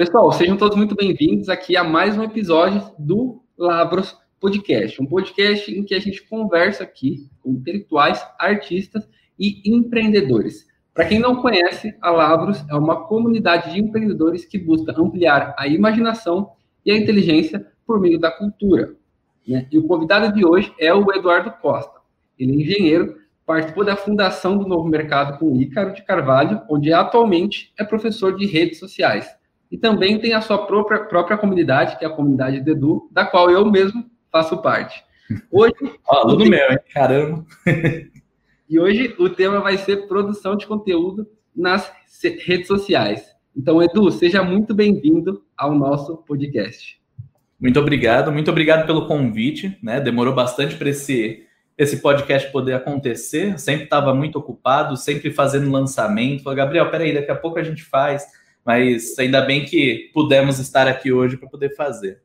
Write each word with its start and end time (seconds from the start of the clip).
Pessoal, 0.00 0.32
sejam 0.32 0.56
todos 0.56 0.78
muito 0.78 0.94
bem-vindos 0.94 1.50
aqui 1.50 1.76
a 1.76 1.84
mais 1.84 2.16
um 2.16 2.22
episódio 2.22 2.90
do 2.98 3.42
Labros 3.58 4.16
Podcast, 4.40 4.98
um 5.02 5.04
podcast 5.04 5.70
em 5.70 5.84
que 5.84 5.94
a 5.94 5.98
gente 5.98 6.26
conversa 6.26 6.84
aqui 6.84 7.28
com 7.42 7.50
intelectuais, 7.50 8.18
artistas 8.38 9.06
e 9.38 9.60
empreendedores. 9.70 10.66
Para 10.94 11.04
quem 11.04 11.18
não 11.18 11.42
conhece, 11.42 11.94
a 12.00 12.10
Labros 12.10 12.64
é 12.70 12.74
uma 12.74 13.06
comunidade 13.08 13.74
de 13.74 13.78
empreendedores 13.78 14.46
que 14.46 14.56
busca 14.56 14.98
ampliar 14.98 15.54
a 15.58 15.68
imaginação 15.68 16.52
e 16.82 16.90
a 16.90 16.96
inteligência 16.96 17.66
por 17.86 18.00
meio 18.00 18.18
da 18.18 18.30
cultura. 18.30 18.94
Né? 19.46 19.68
E 19.70 19.76
o 19.76 19.86
convidado 19.86 20.34
de 20.34 20.46
hoje 20.46 20.72
é 20.80 20.94
o 20.94 21.12
Eduardo 21.12 21.52
Costa. 21.60 22.00
Ele 22.38 22.52
é 22.52 22.56
engenheiro, 22.62 23.18
participou 23.44 23.84
da 23.84 23.96
fundação 23.96 24.56
do 24.56 24.66
Novo 24.66 24.88
Mercado 24.88 25.38
com 25.38 25.60
Ícaro 25.60 25.92
de 25.92 26.02
Carvalho, 26.02 26.62
onde 26.70 26.90
atualmente 26.90 27.70
é 27.78 27.84
professor 27.84 28.34
de 28.34 28.46
redes 28.46 28.78
sociais. 28.78 29.38
E 29.70 29.78
também 29.78 30.18
tem 30.18 30.32
a 30.32 30.40
sua 30.40 30.66
própria, 30.66 31.00
própria 31.04 31.38
comunidade, 31.38 31.96
que 31.98 32.04
é 32.04 32.08
a 32.08 32.12
comunidade 32.12 32.60
do 32.60 32.70
Edu, 32.70 33.08
da 33.12 33.24
qual 33.24 33.50
eu 33.50 33.64
mesmo 33.70 34.04
faço 34.30 34.60
parte. 34.60 35.02
Hoje. 35.50 35.74
aluno 36.08 36.38
tema... 36.38 36.50
meu, 36.50 36.72
hein? 36.72 36.78
Caramba! 36.92 37.46
e 38.68 38.80
hoje 38.80 39.14
o 39.18 39.28
tema 39.28 39.60
vai 39.60 39.78
ser 39.78 40.08
produção 40.08 40.56
de 40.56 40.66
conteúdo 40.66 41.26
nas 41.54 41.92
redes 42.44 42.66
sociais. 42.66 43.24
Então, 43.56 43.82
Edu, 43.82 44.10
seja 44.10 44.42
muito 44.42 44.74
bem-vindo 44.74 45.44
ao 45.56 45.74
nosso 45.74 46.16
podcast. 46.18 47.00
Muito 47.60 47.78
obrigado, 47.78 48.32
muito 48.32 48.50
obrigado 48.50 48.86
pelo 48.86 49.06
convite, 49.06 49.76
né? 49.82 50.00
Demorou 50.00 50.34
bastante 50.34 50.76
para 50.76 50.88
esse, 50.88 51.44
esse 51.76 52.00
podcast 52.00 52.50
poder 52.50 52.72
acontecer. 52.72 53.58
Sempre 53.58 53.84
estava 53.84 54.14
muito 54.14 54.38
ocupado, 54.38 54.96
sempre 54.96 55.30
fazendo 55.30 55.70
lançamento. 55.70 56.42
Falei, 56.42 56.56
Gabriel, 56.56 56.90
peraí, 56.90 57.12
daqui 57.12 57.30
a 57.30 57.36
pouco 57.36 57.58
a 57.58 57.62
gente 57.62 57.84
faz. 57.84 58.24
Mas 58.70 59.18
ainda 59.18 59.40
bem 59.40 59.64
que 59.64 60.12
pudemos 60.14 60.60
estar 60.60 60.86
aqui 60.86 61.10
hoje 61.10 61.36
para 61.36 61.48
poder 61.48 61.74
fazer. 61.74 62.22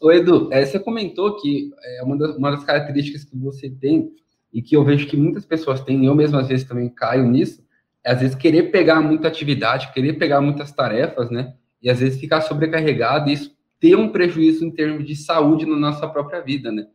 Ô 0.00 0.10
Edu, 0.10 0.48
é, 0.52 0.66
você 0.66 0.80
comentou 0.80 1.40
que 1.40 1.70
é 1.80 2.02
uma 2.02 2.18
das, 2.18 2.36
uma 2.36 2.50
das 2.50 2.64
características 2.64 3.22
que 3.22 3.36
você 3.36 3.70
tem 3.70 4.10
e 4.52 4.60
que 4.60 4.74
eu 4.74 4.82
vejo 4.82 5.06
que 5.06 5.16
muitas 5.16 5.46
pessoas 5.46 5.80
têm, 5.80 6.06
eu 6.06 6.14
mesmo 6.16 6.36
às 6.38 6.48
vezes 6.48 6.66
também 6.66 6.88
caio 6.88 7.24
nisso, 7.24 7.64
é 8.02 8.10
às 8.10 8.20
vezes 8.20 8.34
querer 8.34 8.72
pegar 8.72 9.00
muita 9.00 9.28
atividade, 9.28 9.92
querer 9.92 10.14
pegar 10.14 10.40
muitas 10.40 10.72
tarefas, 10.72 11.30
né? 11.30 11.54
E 11.80 11.88
às 11.88 12.00
vezes 12.00 12.18
ficar 12.18 12.40
sobrecarregado 12.40 13.30
e 13.30 13.34
isso 13.34 13.56
ter 13.78 13.94
um 13.94 14.08
prejuízo 14.08 14.64
em 14.64 14.72
termos 14.72 15.06
de 15.06 15.14
saúde 15.14 15.66
na 15.66 15.76
nossa 15.76 16.08
própria 16.08 16.40
vida, 16.40 16.72
né? 16.72 16.88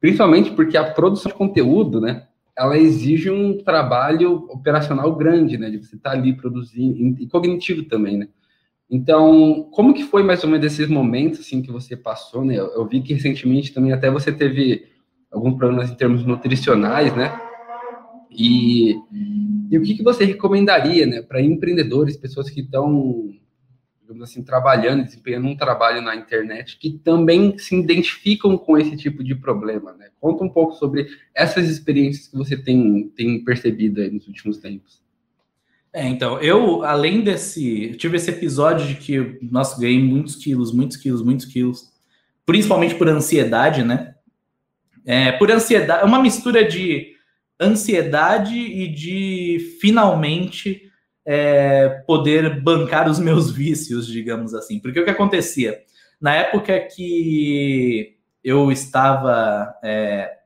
Principalmente 0.00 0.50
porque 0.52 0.78
a 0.78 0.94
produção 0.94 1.30
de 1.30 1.36
conteúdo, 1.36 2.00
né? 2.00 2.26
Ela 2.58 2.76
exige 2.76 3.30
um 3.30 3.56
trabalho 3.62 4.46
operacional 4.50 5.14
grande, 5.14 5.56
né? 5.56 5.70
De 5.70 5.78
você 5.78 5.94
estar 5.94 6.10
tá 6.10 6.16
ali 6.16 6.36
produzindo, 6.36 7.22
e 7.22 7.28
cognitivo 7.28 7.84
também, 7.84 8.18
né? 8.18 8.28
Então, 8.90 9.68
como 9.70 9.94
que 9.94 10.02
foi 10.02 10.24
mais 10.24 10.42
ou 10.42 10.50
menos 10.50 10.66
esses 10.66 10.88
momentos, 10.88 11.40
assim, 11.40 11.62
que 11.62 11.70
você 11.70 11.96
passou, 11.96 12.44
né? 12.44 12.56
Eu, 12.56 12.86
vi 12.86 13.00
que 13.00 13.14
recentemente 13.14 13.72
também 13.72 13.92
até 13.92 14.10
você 14.10 14.32
teve 14.32 14.86
alguns 15.30 15.56
problemas 15.56 15.90
em 15.90 15.94
termos 15.94 16.24
nutricionais, 16.24 17.14
né? 17.14 17.38
E, 18.30 18.96
e 19.70 19.78
o 19.78 19.82
que, 19.82 19.94
que 19.94 20.02
você 20.02 20.24
recomendaria, 20.24 21.06
né, 21.06 21.22
para 21.22 21.40
empreendedores, 21.40 22.16
pessoas 22.16 22.50
que 22.50 22.60
estão 22.60 23.30
digamos 24.08 24.22
assim, 24.22 24.42
trabalhando, 24.42 25.04
desempenhando 25.04 25.48
um 25.48 25.56
trabalho 25.56 26.00
na 26.00 26.16
internet, 26.16 26.78
que 26.78 26.90
também 26.90 27.58
se 27.58 27.78
identificam 27.78 28.56
com 28.56 28.78
esse 28.78 28.96
tipo 28.96 29.22
de 29.22 29.34
problema, 29.34 29.92
né? 29.92 30.08
Conta 30.18 30.42
um 30.42 30.48
pouco 30.48 30.72
sobre 30.74 31.06
essas 31.34 31.68
experiências 31.68 32.28
que 32.28 32.36
você 32.36 32.56
tem, 32.56 33.12
tem 33.14 33.44
percebido 33.44 34.00
aí 34.00 34.10
nos 34.10 34.26
últimos 34.26 34.56
tempos. 34.56 35.02
É, 35.92 36.08
então, 36.08 36.40
eu, 36.40 36.82
além 36.84 37.22
desse, 37.22 37.94
tive 37.98 38.16
esse 38.16 38.30
episódio 38.30 38.86
de 38.86 38.94
que, 38.94 39.38
nossa, 39.42 39.78
ganhei 39.78 40.02
muitos 40.02 40.36
quilos, 40.36 40.72
muitos 40.72 40.96
quilos, 40.96 41.22
muitos 41.22 41.44
quilos, 41.44 41.90
principalmente 42.46 42.94
por 42.94 43.08
ansiedade, 43.08 43.82
né? 43.84 44.14
É, 45.04 45.32
por 45.32 45.50
ansiedade, 45.50 46.02
é 46.02 46.04
uma 46.04 46.22
mistura 46.22 46.66
de 46.66 47.14
ansiedade 47.60 48.56
e 48.56 48.88
de 48.88 49.76
finalmente 49.80 50.87
é, 51.30 51.90
poder 52.06 52.58
bancar 52.62 53.06
os 53.06 53.18
meus 53.18 53.50
vícios, 53.52 54.06
digamos 54.06 54.54
assim. 54.54 54.80
Porque 54.80 54.98
o 54.98 55.04
que 55.04 55.10
acontecia? 55.10 55.82
Na 56.18 56.34
época 56.34 56.80
que 56.80 58.16
eu 58.42 58.72
estava, 58.72 59.74
é, 59.84 60.38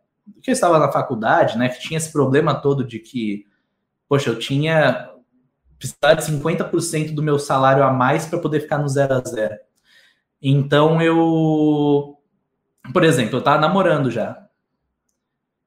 que 0.42 0.50
eu 0.50 0.52
estava 0.52 0.80
na 0.80 0.90
faculdade, 0.90 1.56
né, 1.56 1.68
que 1.68 1.80
tinha 1.80 1.96
esse 1.96 2.10
problema 2.10 2.60
todo 2.60 2.82
de 2.84 2.98
que, 2.98 3.46
poxa, 4.08 4.30
eu 4.30 4.38
tinha 4.40 5.08
precisava 5.78 6.16
de 6.16 6.22
50% 6.22 7.12
do 7.12 7.22
meu 7.22 7.38
salário 7.38 7.82
a 7.82 7.92
mais 7.92 8.26
para 8.26 8.38
poder 8.38 8.60
ficar 8.60 8.78
no 8.78 8.88
zero 8.88 9.14
a 9.14 9.20
zero. 9.20 9.56
Então 10.40 11.00
eu, 11.00 12.18
por 12.92 13.04
exemplo, 13.04 13.36
eu 13.36 13.38
estava 13.38 13.60
namorando 13.60 14.10
já. 14.10 14.48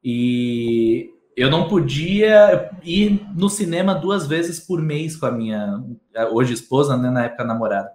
E 0.03 1.14
eu 1.35 1.49
não 1.49 1.67
podia 1.67 2.71
ir 2.83 3.25
no 3.35 3.49
cinema 3.49 3.93
duas 3.93 4.25
vezes 4.25 4.59
por 4.59 4.81
mês 4.81 5.17
com 5.17 5.25
a 5.25 5.31
minha 5.31 5.83
hoje 6.31 6.53
esposa, 6.53 6.95
né, 6.95 7.09
na 7.09 7.25
época 7.25 7.43
namorada. 7.43 7.91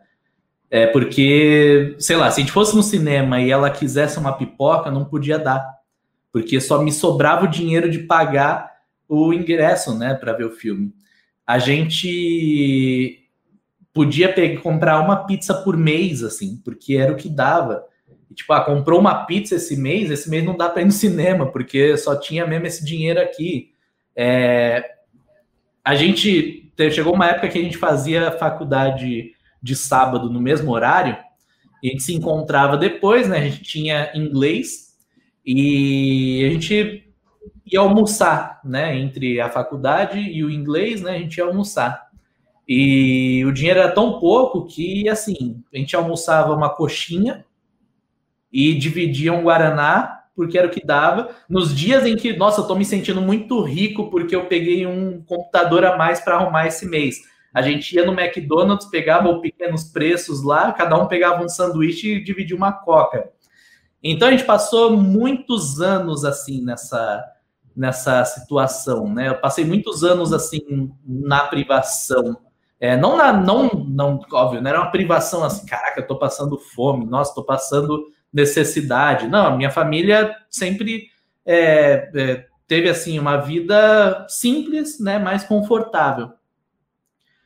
É 0.70 0.86
porque, 0.86 1.96
sei 1.98 2.16
lá, 2.16 2.30
se 2.30 2.40
a 2.40 2.44
gente 2.44 2.52
fosse 2.52 2.76
no 2.76 2.82
cinema 2.82 3.40
e 3.40 3.50
ela 3.50 3.70
quisesse 3.70 4.18
uma 4.18 4.32
pipoca, 4.32 4.90
não 4.90 5.04
podia 5.04 5.38
dar, 5.38 5.66
porque 6.32 6.60
só 6.60 6.80
me 6.82 6.92
sobrava 6.92 7.46
o 7.46 7.50
dinheiro 7.50 7.90
de 7.90 8.00
pagar 8.00 8.70
o 9.08 9.32
ingresso, 9.32 9.98
né, 9.98 10.14
para 10.14 10.32
ver 10.32 10.44
o 10.44 10.52
filme. 10.52 10.94
A 11.44 11.58
gente 11.58 13.28
podia 13.92 14.32
pegar, 14.32 14.60
comprar 14.60 15.00
uma 15.00 15.24
pizza 15.26 15.54
por 15.54 15.76
mês, 15.76 16.22
assim, 16.22 16.60
porque 16.64 16.94
era 16.94 17.12
o 17.12 17.16
que 17.16 17.28
dava. 17.28 17.84
E, 18.30 18.34
tipo, 18.34 18.52
ah, 18.52 18.64
comprou 18.64 19.00
uma 19.00 19.24
pizza 19.24 19.56
esse 19.56 19.76
mês, 19.76 20.10
esse 20.10 20.30
mês 20.30 20.44
não 20.44 20.56
dá 20.56 20.68
para 20.68 20.82
ir 20.82 20.84
no 20.84 20.92
cinema, 20.92 21.50
porque 21.50 21.96
só 21.96 22.14
tinha 22.14 22.46
mesmo 22.46 22.66
esse 22.66 22.84
dinheiro 22.84 23.20
aqui. 23.20 23.72
É, 24.14 24.88
a 25.84 25.94
gente 25.94 26.72
chegou 26.92 27.14
uma 27.14 27.26
época 27.26 27.48
que 27.48 27.58
a 27.58 27.62
gente 27.62 27.76
fazia 27.76 28.32
faculdade 28.32 29.32
de 29.62 29.76
sábado 29.76 30.30
no 30.30 30.40
mesmo 30.40 30.70
horário, 30.70 31.16
e 31.82 31.88
a 31.88 31.90
gente 31.92 32.02
se 32.02 32.14
encontrava 32.14 32.76
depois, 32.76 33.28
né? 33.28 33.38
A 33.38 33.48
gente 33.48 33.62
tinha 33.62 34.10
inglês 34.14 34.96
e 35.44 36.44
a 36.46 36.52
gente 36.52 37.12
ia 37.66 37.80
almoçar, 37.80 38.60
né? 38.64 38.96
Entre 38.98 39.40
a 39.40 39.48
faculdade 39.48 40.18
e 40.18 40.44
o 40.44 40.50
inglês, 40.50 41.00
né? 41.00 41.16
A 41.16 41.18
gente 41.18 41.38
ia 41.38 41.44
almoçar. 41.44 42.08
E 42.68 43.44
o 43.44 43.52
dinheiro 43.52 43.80
era 43.80 43.90
tão 43.90 44.20
pouco 44.20 44.66
que, 44.66 45.08
assim, 45.08 45.62
a 45.74 45.78
gente 45.78 45.96
almoçava 45.96 46.54
uma 46.54 46.68
coxinha 46.68 47.44
e 48.52 48.74
dividiam 48.74 49.42
Guaraná 49.42 50.20
porque 50.34 50.56
era 50.56 50.66
o 50.66 50.70
que 50.70 50.84
dava. 50.84 51.30
Nos 51.48 51.74
dias 51.74 52.06
em 52.06 52.16
que, 52.16 52.34
nossa, 52.34 52.62
eu 52.62 52.66
tô 52.66 52.74
me 52.74 52.84
sentindo 52.84 53.20
muito 53.20 53.60
rico 53.62 54.08
porque 54.10 54.34
eu 54.34 54.46
peguei 54.46 54.86
um 54.86 55.22
computador 55.22 55.84
a 55.84 55.98
mais 55.98 56.20
para 56.20 56.36
arrumar 56.36 56.66
esse 56.66 56.86
mês. 56.88 57.18
A 57.52 57.60
gente 57.60 57.94
ia 57.94 58.06
no 58.06 58.18
McDonald's, 58.18 58.86
pegava 58.86 59.28
os 59.28 59.40
pequenos 59.40 59.84
preços 59.84 60.42
lá, 60.42 60.72
cada 60.72 60.96
um 60.96 61.06
pegava 61.06 61.44
um 61.44 61.48
sanduíche 61.48 62.14
e 62.14 62.24
dividia 62.24 62.56
uma 62.56 62.72
coca. 62.72 63.28
Então 64.02 64.28
a 64.28 64.30
gente 64.30 64.44
passou 64.44 64.96
muitos 64.96 65.80
anos 65.80 66.24
assim 66.24 66.64
nessa 66.64 67.24
nessa 67.76 68.24
situação, 68.24 69.12
né? 69.12 69.28
Eu 69.28 69.36
passei 69.36 69.64
muitos 69.64 70.02
anos 70.02 70.32
assim 70.32 70.90
na 71.06 71.44
privação. 71.44 72.38
É, 72.78 72.96
não 72.96 73.16
na 73.16 73.32
não 73.32 73.68
não 73.68 74.20
óbvio, 74.32 74.62
não 74.62 74.70
era 74.70 74.80
uma 74.80 74.90
privação 74.90 75.44
assim, 75.44 75.66
caraca, 75.66 76.00
eu 76.00 76.06
tô 76.06 76.18
passando 76.18 76.58
fome, 76.58 77.04
nossa, 77.04 77.34
tô 77.34 77.44
passando 77.44 78.06
necessidade. 78.32 79.28
Não, 79.28 79.46
a 79.46 79.56
minha 79.56 79.70
família 79.70 80.34
sempre 80.48 81.08
é, 81.44 82.10
é, 82.14 82.46
teve 82.66 82.88
assim 82.88 83.18
uma 83.18 83.38
vida 83.38 84.26
simples, 84.28 85.00
né, 85.00 85.18
mais 85.18 85.44
confortável. 85.44 86.30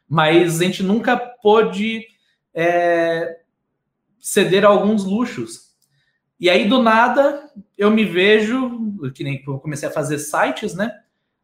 Mas 0.09 0.61
a 0.61 0.65
gente 0.65 0.83
nunca 0.83 1.17
pôde 1.17 2.06
é, 2.53 3.39
ceder 4.20 4.64
a 4.64 4.69
alguns 4.69 5.05
luxos. 5.05 5.75
E 6.38 6.50
aí, 6.50 6.69
do 6.69 6.82
nada, 6.82 7.50
eu 7.79 7.91
me 7.91 8.05
vejo, 8.05 9.11
que 9.14 9.25
nem 9.25 9.43
eu 9.47 9.59
comecei 9.59 9.88
a 9.88 9.93
fazer 9.93 10.19
sites, 10.19 10.75
né? 10.75 10.93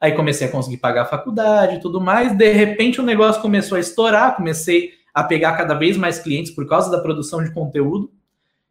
Aí 0.01 0.13
comecei 0.13 0.47
a 0.47 0.51
conseguir 0.51 0.79
pagar 0.79 1.03
a 1.03 1.07
faculdade 1.07 1.77
e 1.77 1.81
tudo 1.81 2.01
mais. 2.01 2.37
De 2.37 2.53
repente, 2.53 3.01
o 3.01 3.05
negócio 3.05 3.43
começou 3.43 3.77
a 3.77 3.81
estourar, 3.81 4.37
comecei 4.37 4.93
a 5.13 5.23
pegar 5.23 5.57
cada 5.57 5.75
vez 5.75 5.97
mais 5.97 6.19
clientes 6.19 6.53
por 6.53 6.67
causa 6.69 6.91
da 6.91 7.01
produção 7.01 7.43
de 7.43 7.53
conteúdo. 7.53 8.13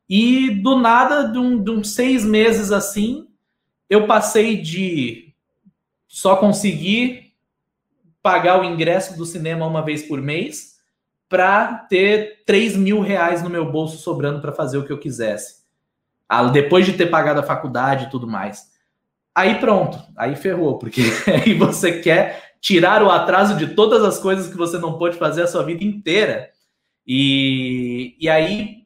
E 0.09 0.49
do 0.49 0.75
nada, 0.75 1.23
de, 1.23 1.37
um, 1.37 1.61
de 1.61 1.69
uns 1.69 1.93
seis 1.93 2.25
meses 2.25 2.71
assim, 2.71 3.27
eu 3.89 4.07
passei 4.07 4.57
de 4.59 5.33
só 6.07 6.35
conseguir 6.35 7.33
pagar 8.21 8.59
o 8.59 8.63
ingresso 8.63 9.15
do 9.15 9.25
cinema 9.25 9.67
uma 9.67 9.83
vez 9.83 10.03
por 10.03 10.21
mês 10.21 10.79
para 11.29 11.75
ter 11.87 12.43
3 12.45 12.75
mil 12.75 13.01
reais 13.01 13.43
no 13.43 13.49
meu 13.49 13.71
bolso 13.71 13.97
sobrando 13.97 14.41
para 14.41 14.51
fazer 14.51 14.79
o 14.79 14.85
que 14.85 14.91
eu 14.91 14.97
quisesse. 14.97 15.59
Ah, 16.27 16.43
depois 16.45 16.85
de 16.85 16.93
ter 16.93 17.05
pagado 17.05 17.39
a 17.39 17.43
faculdade 17.43 18.05
e 18.05 18.09
tudo 18.09 18.27
mais. 18.27 18.71
Aí 19.33 19.55
pronto, 19.59 19.99
aí 20.17 20.35
ferrou, 20.35 20.79
porque 20.79 21.01
aí 21.31 21.53
você 21.53 22.01
quer 22.01 22.55
tirar 22.59 23.03
o 23.03 23.11
atraso 23.11 23.55
de 23.55 23.67
todas 23.73 24.03
as 24.03 24.19
coisas 24.19 24.49
que 24.49 24.57
você 24.57 24.77
não 24.79 24.97
pôde 24.97 25.17
fazer 25.17 25.43
a 25.43 25.47
sua 25.47 25.63
vida 25.63 25.83
inteira 25.83 26.49
E, 27.07 28.15
e 28.19 28.27
aí, 28.27 28.78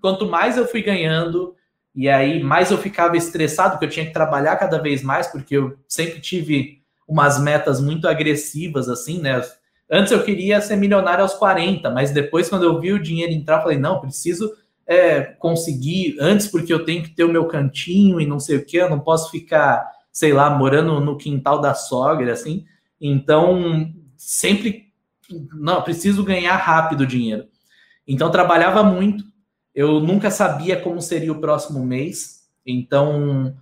quanto 0.00 0.26
mais 0.26 0.56
eu 0.56 0.66
fui 0.66 0.82
ganhando, 0.82 1.54
e 1.94 2.08
aí 2.08 2.42
mais 2.42 2.70
eu 2.70 2.78
ficava 2.78 3.16
estressado, 3.16 3.72
porque 3.72 3.86
eu 3.86 3.90
tinha 3.90 4.06
que 4.06 4.12
trabalhar 4.12 4.56
cada 4.56 4.78
vez 4.78 5.02
mais, 5.02 5.26
porque 5.26 5.56
eu 5.56 5.76
sempre 5.88 6.20
tive 6.20 6.78
umas 7.06 7.40
metas 7.40 7.80
muito 7.80 8.06
agressivas, 8.06 8.88
assim, 8.88 9.20
né? 9.20 9.42
Antes 9.90 10.12
eu 10.12 10.22
queria 10.22 10.60
ser 10.60 10.76
milionário 10.76 11.22
aos 11.22 11.34
40, 11.34 11.90
mas 11.90 12.10
depois, 12.10 12.48
quando 12.48 12.64
eu 12.64 12.78
vi 12.78 12.92
o 12.92 13.02
dinheiro 13.02 13.32
entrar, 13.32 13.62
falei, 13.62 13.78
não, 13.78 14.00
preciso 14.00 14.52
é, 14.86 15.22
conseguir 15.22 16.16
antes, 16.20 16.46
porque 16.46 16.72
eu 16.72 16.84
tenho 16.84 17.02
que 17.02 17.10
ter 17.10 17.24
o 17.24 17.32
meu 17.32 17.46
cantinho 17.46 18.20
e 18.20 18.26
não 18.26 18.38
sei 18.38 18.56
o 18.56 18.64
que, 18.64 18.76
eu 18.76 18.90
não 18.90 19.00
posso 19.00 19.30
ficar, 19.30 19.86
sei 20.12 20.32
lá, 20.32 20.50
morando 20.50 21.00
no 21.00 21.16
quintal 21.16 21.60
da 21.60 21.72
sogra, 21.74 22.32
assim. 22.32 22.66
Então, 23.00 23.90
sempre, 24.16 24.92
não, 25.54 25.82
preciso 25.82 26.22
ganhar 26.22 26.56
rápido 26.56 27.06
dinheiro. 27.06 27.46
Então, 28.06 28.30
trabalhava 28.30 28.82
muito, 28.82 29.24
eu 29.74 30.00
nunca 30.00 30.30
sabia 30.30 30.80
como 30.80 31.00
seria 31.00 31.32
o 31.32 31.40
próximo 31.40 31.84
mês, 31.84 32.38
então, 32.66 33.56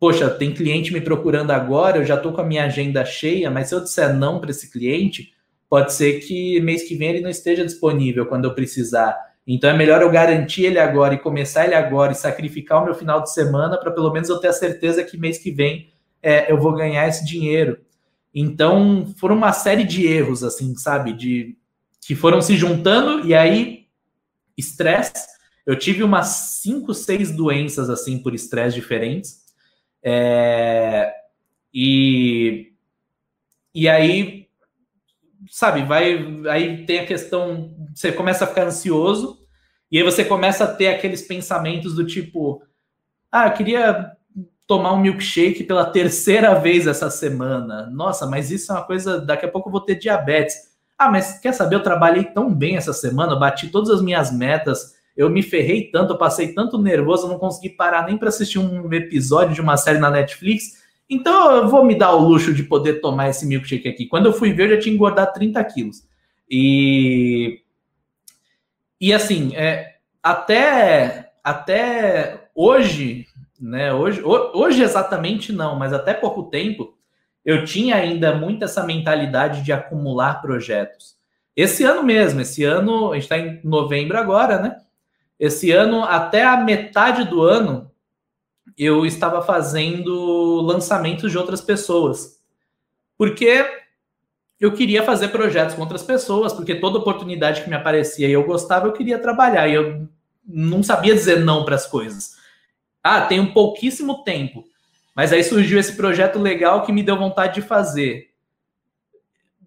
poxa, 0.00 0.30
tem 0.30 0.54
cliente 0.54 0.92
me 0.92 1.00
procurando 1.00 1.50
agora, 1.50 1.98
eu 1.98 2.04
já 2.04 2.14
estou 2.14 2.32
com 2.32 2.40
a 2.40 2.46
minha 2.46 2.64
agenda 2.64 3.04
cheia, 3.04 3.50
mas 3.50 3.68
se 3.68 3.74
eu 3.74 3.80
disser 3.80 4.14
não 4.14 4.40
para 4.40 4.50
esse 4.50 4.70
cliente, 4.70 5.34
pode 5.68 5.92
ser 5.92 6.20
que 6.20 6.60
mês 6.60 6.82
que 6.82 6.96
vem 6.96 7.10
ele 7.10 7.20
não 7.20 7.30
esteja 7.30 7.64
disponível 7.64 8.26
quando 8.26 8.46
eu 8.46 8.54
precisar. 8.54 9.16
Então 9.46 9.70
é 9.70 9.76
melhor 9.76 10.02
eu 10.02 10.10
garantir 10.10 10.64
ele 10.64 10.78
agora 10.78 11.14
e 11.14 11.18
começar 11.18 11.64
ele 11.64 11.74
agora 11.74 12.12
e 12.12 12.14
sacrificar 12.14 12.82
o 12.82 12.84
meu 12.84 12.94
final 12.94 13.22
de 13.22 13.32
semana 13.32 13.78
para 13.78 13.90
pelo 13.90 14.12
menos 14.12 14.28
eu 14.28 14.38
ter 14.38 14.48
a 14.48 14.52
certeza 14.52 15.04
que 15.04 15.16
mês 15.16 15.38
que 15.38 15.50
vem 15.50 15.88
é, 16.22 16.50
eu 16.50 16.58
vou 16.58 16.74
ganhar 16.74 17.06
esse 17.08 17.24
dinheiro. 17.24 17.78
Então 18.34 19.12
foram 19.18 19.36
uma 19.36 19.52
série 19.52 19.84
de 19.84 20.06
erros, 20.06 20.44
assim, 20.44 20.74
sabe? 20.76 21.12
De 21.12 21.56
que 22.00 22.14
foram 22.14 22.40
se 22.40 22.56
juntando 22.56 23.26
e 23.26 23.34
aí 23.34 23.86
estresse. 24.56 25.37
Eu 25.68 25.78
tive 25.78 26.02
umas 26.02 26.28
cinco, 26.62 26.94
seis 26.94 27.30
doenças 27.30 27.90
assim 27.90 28.18
por 28.22 28.34
estresse 28.34 28.74
diferentes. 28.74 29.44
É, 30.02 31.12
e, 31.74 32.72
e 33.74 33.86
aí 33.86 34.48
sabe, 35.50 35.82
vai. 35.82 36.26
Aí 36.48 36.86
tem 36.86 37.00
a 37.00 37.06
questão. 37.06 37.76
Você 37.94 38.10
começa 38.10 38.44
a 38.44 38.46
ficar 38.46 38.64
ansioso, 38.64 39.38
e 39.92 39.98
aí 39.98 40.02
você 40.02 40.24
começa 40.24 40.64
a 40.64 40.74
ter 40.74 40.88
aqueles 40.88 41.20
pensamentos 41.20 41.94
do 41.94 42.06
tipo: 42.06 42.62
ah, 43.30 43.48
eu 43.48 43.52
queria 43.52 44.12
tomar 44.66 44.94
um 44.94 45.00
milkshake 45.02 45.64
pela 45.64 45.84
terceira 45.84 46.54
vez 46.54 46.86
essa 46.86 47.10
semana. 47.10 47.90
Nossa, 47.90 48.26
mas 48.26 48.50
isso 48.50 48.72
é 48.72 48.74
uma 48.74 48.86
coisa. 48.86 49.20
Daqui 49.20 49.44
a 49.44 49.50
pouco 49.50 49.68
eu 49.68 49.72
vou 49.72 49.82
ter 49.82 49.96
diabetes. 49.96 50.56
Ah, 50.98 51.10
mas 51.10 51.38
quer 51.40 51.52
saber? 51.52 51.76
Eu 51.76 51.82
trabalhei 51.82 52.24
tão 52.24 52.52
bem 52.54 52.78
essa 52.78 52.94
semana, 52.94 53.36
bati 53.36 53.68
todas 53.68 53.90
as 53.90 54.00
minhas 54.00 54.32
metas, 54.32 54.97
eu 55.18 55.28
me 55.28 55.42
ferrei 55.42 55.90
tanto, 55.90 56.12
eu 56.12 56.16
passei 56.16 56.54
tanto 56.54 56.78
nervoso, 56.80 57.26
eu 57.26 57.30
não 57.30 57.40
consegui 57.40 57.70
parar 57.70 58.06
nem 58.06 58.16
para 58.16 58.28
assistir 58.28 58.60
um 58.60 58.90
episódio 58.92 59.52
de 59.52 59.60
uma 59.60 59.76
série 59.76 59.98
na 59.98 60.08
Netflix. 60.08 60.80
Então 61.10 61.50
eu 61.56 61.68
vou 61.68 61.84
me 61.84 61.98
dar 61.98 62.14
o 62.14 62.20
luxo 62.20 62.54
de 62.54 62.62
poder 62.62 63.00
tomar 63.00 63.28
esse 63.28 63.44
milkshake 63.44 63.88
aqui. 63.88 64.06
Quando 64.06 64.26
eu 64.26 64.32
fui 64.32 64.52
ver, 64.52 64.66
eu 64.66 64.76
já 64.76 64.80
tinha 64.80 64.94
engordado 64.94 65.32
30 65.32 65.64
quilos. 65.64 66.06
E, 66.48 67.62
e 69.00 69.12
assim, 69.12 69.56
é, 69.56 69.96
até, 70.22 71.32
até 71.42 72.50
hoje, 72.54 73.26
né? 73.60 73.92
Hoje, 73.92 74.22
hoje 74.22 74.84
exatamente 74.84 75.52
não, 75.52 75.74
mas 75.74 75.92
até 75.92 76.14
pouco 76.14 76.44
tempo, 76.44 76.96
eu 77.44 77.64
tinha 77.64 77.96
ainda 77.96 78.36
muito 78.36 78.64
essa 78.64 78.84
mentalidade 78.84 79.64
de 79.64 79.72
acumular 79.72 80.40
projetos. 80.40 81.16
Esse 81.56 81.82
ano 81.82 82.04
mesmo, 82.04 82.40
esse 82.40 82.62
ano, 82.62 83.10
a 83.10 83.14
gente 83.14 83.24
está 83.24 83.36
em 83.36 83.60
novembro 83.64 84.16
agora, 84.16 84.60
né? 84.60 84.76
Esse 85.38 85.70
ano, 85.70 86.02
até 86.02 86.44
a 86.44 86.56
metade 86.56 87.24
do 87.24 87.42
ano, 87.42 87.90
eu 88.76 89.06
estava 89.06 89.42
fazendo 89.42 90.60
lançamentos 90.62 91.30
de 91.30 91.38
outras 91.38 91.60
pessoas. 91.60 92.38
Porque 93.16 93.64
eu 94.60 94.72
queria 94.72 95.02
fazer 95.02 95.28
projetos 95.28 95.74
com 95.74 95.82
outras 95.82 96.02
pessoas, 96.02 96.52
porque 96.52 96.74
toda 96.74 96.98
oportunidade 96.98 97.62
que 97.62 97.68
me 97.70 97.76
aparecia 97.76 98.28
e 98.28 98.32
eu 98.32 98.44
gostava, 98.44 98.86
eu 98.86 98.92
queria 98.92 99.18
trabalhar. 99.18 99.68
E 99.68 99.74
eu 99.74 100.08
não 100.44 100.82
sabia 100.82 101.14
dizer 101.14 101.40
não 101.40 101.64
para 101.64 101.76
as 101.76 101.86
coisas. 101.86 102.36
Ah, 103.02 103.20
tenho 103.22 103.52
pouquíssimo 103.52 104.24
tempo. 104.24 104.64
Mas 105.14 105.32
aí 105.32 105.42
surgiu 105.42 105.78
esse 105.78 105.96
projeto 105.96 106.38
legal 106.38 106.84
que 106.84 106.92
me 106.92 107.02
deu 107.02 107.16
vontade 107.16 107.54
de 107.54 107.62
fazer. 107.62 108.28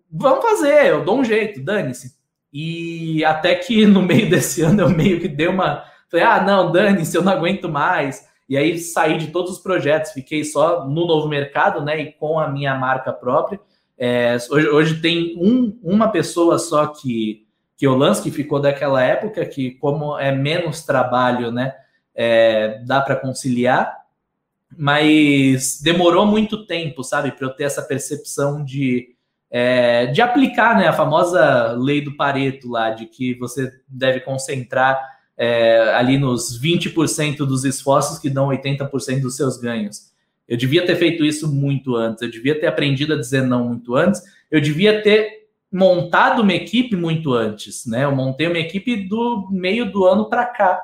Vamos 0.10 0.44
fazer, 0.44 0.88
eu 0.88 1.06
dou 1.06 1.20
um 1.20 1.26
jeito, 1.26 1.62
dane-se. 1.62 2.21
E 2.52 3.24
até 3.24 3.56
que 3.56 3.86
no 3.88 4.02
meio 4.02 4.30
desse 4.30 4.62
ano 4.62 4.82
eu 4.82 4.90
meio 4.90 5.20
que 5.20 5.28
dei 5.28 5.48
uma. 5.48 5.86
Falei, 6.10 6.26
ah, 6.26 6.44
não, 6.44 6.72
dane-se, 6.72 7.16
eu 7.16 7.24
não 7.24 7.32
aguento 7.32 7.70
mais. 7.70 8.30
E 8.50 8.58
aí 8.58 8.78
saí 8.78 9.18
de 9.18 9.28
todos 9.28 9.52
os 9.52 9.60
projetos, 9.60 10.12
fiquei 10.12 10.44
só 10.44 10.86
no 10.86 11.08
novo 11.08 11.28
mercado, 11.30 11.84
né? 11.84 12.02
E 12.02 12.12
com 12.12 12.38
a 12.38 12.50
minha 12.50 12.76
marca 12.76 13.14
própria. 13.14 13.60
É, 13.98 14.36
hoje, 14.50 14.68
hoje 14.68 15.02
tem 15.02 15.38
um, 15.38 15.78
uma 15.82 16.10
pessoa 16.10 16.60
só 16.60 16.88
que, 16.88 17.46
que 17.78 17.88
eu 17.88 17.96
lanço, 17.96 18.24
que 18.24 18.32
ficou 18.32 18.60
daquela 18.60 19.02
época, 19.02 19.46
que 19.46 19.72
como 19.72 20.18
é 20.20 20.32
menos 20.32 20.84
trabalho, 20.84 21.52
né? 21.52 21.74
É, 22.14 22.82
dá 22.84 23.00
para 23.00 23.16
conciliar, 23.16 23.96
mas 24.78 25.80
demorou 25.82 26.26
muito 26.26 26.66
tempo, 26.66 27.04
sabe, 27.04 27.32
para 27.32 27.48
eu 27.48 27.54
ter 27.54 27.64
essa 27.64 27.82
percepção 27.82 28.66
de, 28.66 29.16
é, 29.52 30.06
de 30.08 30.22
aplicar 30.22 30.78
né, 30.78 30.88
a 30.88 30.94
famosa 30.94 31.74
lei 31.74 32.02
do 32.02 32.16
Pareto 32.16 32.70
lá, 32.70 32.92
de 32.92 33.06
que 33.06 33.36
você 33.36 33.70
deve 33.86 34.22
concentrar 34.22 34.98
é, 35.38 35.94
ali 35.94 36.18
nos 36.18 36.60
20% 36.60 37.40
dos 37.40 37.66
esforços 37.66 38.18
que 38.18 38.30
dão 38.30 38.48
80% 38.48 39.22
dos 39.22 39.36
seus 39.36 39.58
ganhos. 39.58 40.10
Eu 40.48 40.56
devia 40.56 40.86
ter 40.86 40.96
feito 40.96 41.26
isso 41.26 41.54
muito 41.54 41.96
antes, 41.96 42.22
eu 42.22 42.32
devia 42.32 42.58
ter 42.58 42.68
aprendido 42.68 43.14
a 43.14 43.18
dizer 43.18 43.44
não 43.44 43.68
muito 43.68 43.96
antes, 43.96 44.22
eu 44.50 44.62
devia 44.62 45.02
ter 45.02 45.42
montado 45.72 46.42
uma 46.42 46.54
equipe 46.54 46.96
muito 46.96 47.34
antes, 47.34 47.86
né? 47.86 48.04
Eu 48.04 48.14
montei 48.14 48.48
uma 48.48 48.58
equipe 48.58 49.08
do 49.08 49.48
meio 49.50 49.90
do 49.90 50.06
ano 50.06 50.30
para 50.30 50.46
cá. 50.46 50.82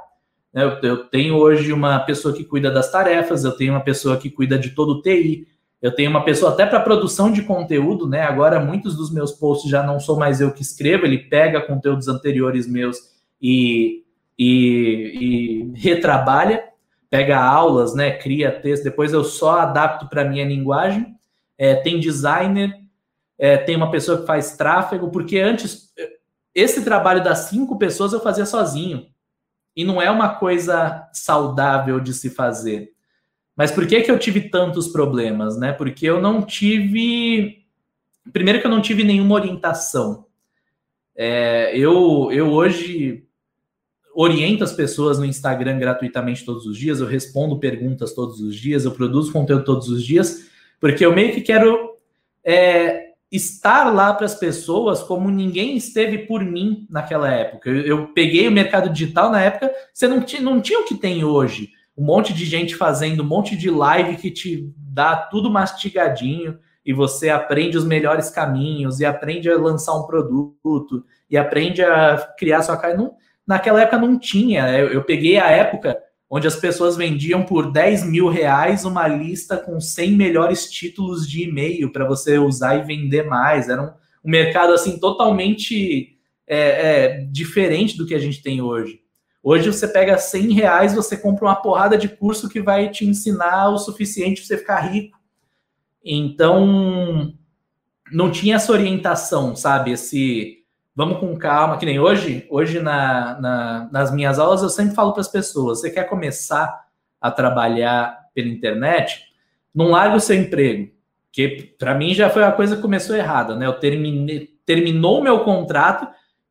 Eu, 0.54 0.70
eu 0.82 1.04
tenho 1.06 1.36
hoje 1.36 1.74
uma 1.74 2.00
pessoa 2.00 2.34
que 2.34 2.46
cuida 2.46 2.72
das 2.72 2.90
tarefas, 2.90 3.44
eu 3.44 3.52
tenho 3.52 3.74
uma 3.74 3.82
pessoa 3.82 4.18
que 4.18 4.30
cuida 4.30 4.58
de 4.58 4.70
todo 4.70 4.94
o 4.94 5.02
TI, 5.02 5.46
eu 5.82 5.94
tenho 5.94 6.10
uma 6.10 6.26
pessoa 6.26 6.52
até 6.52 6.66
para 6.66 6.80
produção 6.80 7.32
de 7.32 7.44
conteúdo, 7.44 8.08
né? 8.08 8.22
Agora 8.22 8.60
muitos 8.60 8.96
dos 8.96 9.12
meus 9.12 9.32
posts 9.32 9.70
já 9.70 9.84
não 9.84 10.00
sou 10.00 10.18
mais 10.18 10.42
eu 10.42 10.52
que 10.52 10.62
escrevo, 10.62 11.06
ele 11.06 11.18
pega 11.18 11.62
conteúdos 11.62 12.08
anteriores 12.08 12.68
meus 12.68 12.98
e 13.42 14.04
e, 14.38 15.72
e 15.74 15.80
retrabalha, 15.80 16.64
pega 17.10 17.40
aulas, 17.40 17.96
né, 17.96 18.12
cria 18.12 18.52
texto, 18.52 18.84
depois 18.84 19.12
eu 19.12 19.24
só 19.24 19.60
adapto 19.60 20.08
para 20.08 20.26
minha 20.26 20.46
linguagem. 20.46 21.18
É, 21.58 21.74
tem 21.76 22.00
designer, 22.00 22.72
é, 23.38 23.58
tem 23.58 23.76
uma 23.76 23.90
pessoa 23.90 24.20
que 24.20 24.28
faz 24.28 24.56
tráfego, 24.56 25.10
porque 25.10 25.40
antes 25.40 25.92
esse 26.54 26.84
trabalho 26.84 27.24
das 27.24 27.40
cinco 27.40 27.78
pessoas 27.78 28.14
eu 28.14 28.20
fazia 28.20 28.46
sozinho. 28.46 29.08
E 29.76 29.84
não 29.84 30.02
é 30.02 30.10
uma 30.10 30.36
coisa 30.36 31.08
saudável 31.14 32.00
de 32.00 32.14
se 32.14 32.30
fazer. 32.30 32.94
Mas 33.58 33.72
por 33.72 33.88
que, 33.88 34.02
que 34.02 34.12
eu 34.12 34.20
tive 34.20 34.50
tantos 34.50 34.88
problemas, 34.88 35.58
né? 35.58 35.74
Porque 35.74 36.06
eu 36.06 36.22
não 36.22 36.44
tive. 36.44 37.66
Primeiro 38.32 38.62
que 38.62 38.68
eu 38.68 38.72
não 38.72 38.82
tive 38.82 39.04
nenhuma 39.04 39.34
orientação. 39.34 40.26
É, 41.16 41.76
eu, 41.76 42.30
eu 42.32 42.52
hoje 42.52 43.24
oriento 44.14 44.64
as 44.64 44.74
pessoas 44.74 45.18
no 45.18 45.26
Instagram 45.26 45.80
gratuitamente 45.80 46.46
todos 46.46 46.66
os 46.66 46.78
dias, 46.78 47.00
eu 47.00 47.08
respondo 47.08 47.60
perguntas 47.60 48.14
todos 48.14 48.40
os 48.40 48.56
dias, 48.56 48.86
eu 48.86 48.92
produzo 48.92 49.32
conteúdo 49.32 49.64
todos 49.64 49.90
os 49.90 50.04
dias, 50.04 50.48
porque 50.80 51.06
eu 51.06 51.14
meio 51.14 51.34
que 51.34 51.42
quero 51.42 51.96
é, 52.44 53.12
estar 53.32 53.94
lá 53.94 54.14
para 54.14 54.26
as 54.26 54.36
pessoas 54.36 55.04
como 55.04 55.30
ninguém 55.30 55.78
esteve 55.78 56.20
por 56.20 56.44
mim 56.44 56.88
naquela 56.90 57.32
época. 57.32 57.70
Eu, 57.70 57.82
eu, 57.82 58.08
peguei 58.08 58.48
o 58.48 58.52
mercado 58.52 58.90
digital 58.90 59.32
na 59.32 59.42
época, 59.42 59.72
você 59.94 60.08
não, 60.08 60.24
não 60.42 60.62
tinha 60.62 60.80
o 60.80 60.86
que 60.86 60.96
tem 60.96 61.24
hoje. 61.24 61.72
Um 61.98 62.06
monte 62.06 62.34
de 62.34 62.46
gente 62.46 62.76
fazendo 62.76 63.24
um 63.24 63.28
monte 63.28 63.58
de 63.58 63.70
live 63.70 64.18
que 64.18 64.30
te 64.30 64.72
dá 64.78 65.16
tudo 65.16 65.50
mastigadinho 65.50 66.60
e 66.86 66.94
você 66.94 67.30
aprende 67.30 67.78
os 67.78 67.84
melhores 67.84 68.30
caminhos 68.30 69.00
e 69.00 69.06
aprende 69.06 69.50
a 69.50 69.58
lançar 69.58 69.94
um 69.96 70.08
produto 70.08 71.04
e 71.30 71.36
aprende 71.36 71.82
a 71.82 72.18
criar 72.38 72.62
sua 72.62 72.78
cara. 72.78 72.96
Não, 72.96 73.16
naquela 73.46 73.82
época 73.82 73.98
não 73.98 74.18
tinha. 74.18 74.70
Eu, 74.78 74.90
eu, 74.90 75.04
peguei 75.04 75.38
a 75.38 75.50
época 75.50 75.98
onde 76.30 76.48
as 76.48 76.56
pessoas 76.56 76.96
vendiam 76.96 77.44
por 77.44 77.72
10 77.72 78.06
mil 78.06 78.30
reais 78.30 78.86
uma 78.86 79.08
lista 79.08 79.58
com 79.58 79.80
100 79.80 80.12
melhores 80.12 80.70
títulos 80.70 81.28
de 81.28 81.44
e-mail 81.44 81.92
para 81.92 82.08
você 82.08 82.38
usar 82.38 82.76
e 82.78 82.84
vender 82.84 83.24
mais. 83.24 83.68
Era 83.68 83.82
um, 83.82 83.92
um 84.24 84.32
mercado 84.32 84.72
assim 84.74 85.00
totalmente 85.00 86.18
é, 86.48 86.60
é, 86.60 87.28
diferente 87.30 87.98
do 87.98 88.06
que 88.06 88.16
a 88.16 88.20
gente 88.20 88.42
tem 88.42 88.62
hoje. 88.62 89.02
Hoje 89.42 89.72
você 89.72 89.88
pega 89.88 90.18
100 90.18 90.54
reais, 90.54 90.94
você 90.94 91.16
compra 91.16 91.46
uma 91.46 91.56
porrada 91.56 91.98
de 91.98 92.10
curso 92.10 92.50
que 92.50 92.62
vai 92.62 92.90
te 92.90 93.06
ensinar 93.06 93.70
o 93.70 93.78
suficiente 93.78 94.42
para 94.42 94.48
você 94.48 94.58
ficar 94.58 94.80
rico. 94.80 95.18
Então, 96.04 97.34
não 98.12 98.32
tinha 98.32 98.56
essa 98.56 98.72
orientação, 98.72 99.56
sabe? 99.56 99.92
Esse 99.92 100.58
vamos 100.96 101.20
com 101.20 101.38
calma, 101.38 101.78
que 101.78 101.86
nem 101.86 102.00
hoje, 102.00 102.48
hoje 102.50 102.80
na, 102.80 103.40
na 103.40 103.90
nas 103.92 104.12
minhas 104.12 104.40
aulas 104.40 104.64
eu 104.64 104.70
sempre 104.70 104.96
falo 104.96 105.12
para 105.12 105.22
as 105.22 105.28
pessoas, 105.28 105.80
você 105.80 105.92
quer 105.92 106.06
começar 106.06 106.88
a 107.22 107.30
trabalhar 107.30 108.18
pela 108.34 108.48
internet, 108.48 109.22
não 109.76 109.92
larga 109.92 110.16
o 110.16 110.20
seu 110.20 110.36
emprego, 110.36 110.92
que 111.32 111.76
para 111.78 111.94
mim 111.94 112.16
já 112.16 112.32
foi 112.32 112.44
a 112.44 112.52
coisa 112.52 112.76
que 112.76 112.82
começou 112.82 113.16
errada, 113.16 113.56
né? 113.56 113.68
Eu 113.68 113.74
terminei, 113.74 114.50
terminou 114.66 115.20
o 115.20 115.24
meu 115.24 115.42
contrato, 115.42 116.08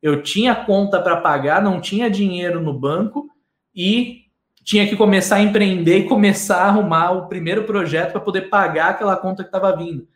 eu 0.07 0.23
tinha 0.23 0.55
conta 0.55 1.01
para 1.01 1.17
pagar, 1.17 1.61
não 1.61 1.81
tinha 1.81 2.09
dinheiro 2.09 2.61
no 2.61 2.73
banco 2.73 3.29
e 3.75 4.27
tinha 4.63 4.87
que 4.87 4.95
começar 4.95 5.37
a 5.37 5.41
empreender 5.41 5.99
e 5.99 6.07
começar 6.07 6.57
a 6.57 6.67
arrumar 6.67 7.11
o 7.11 7.27
primeiro 7.27 7.63
projeto 7.63 8.11
para 8.11 8.21
poder 8.21 8.49
pagar 8.49 8.89
aquela 8.89 9.15
conta 9.15 9.43
que 9.43 9.49
estava 9.49 9.75
vindo. 9.75 10.07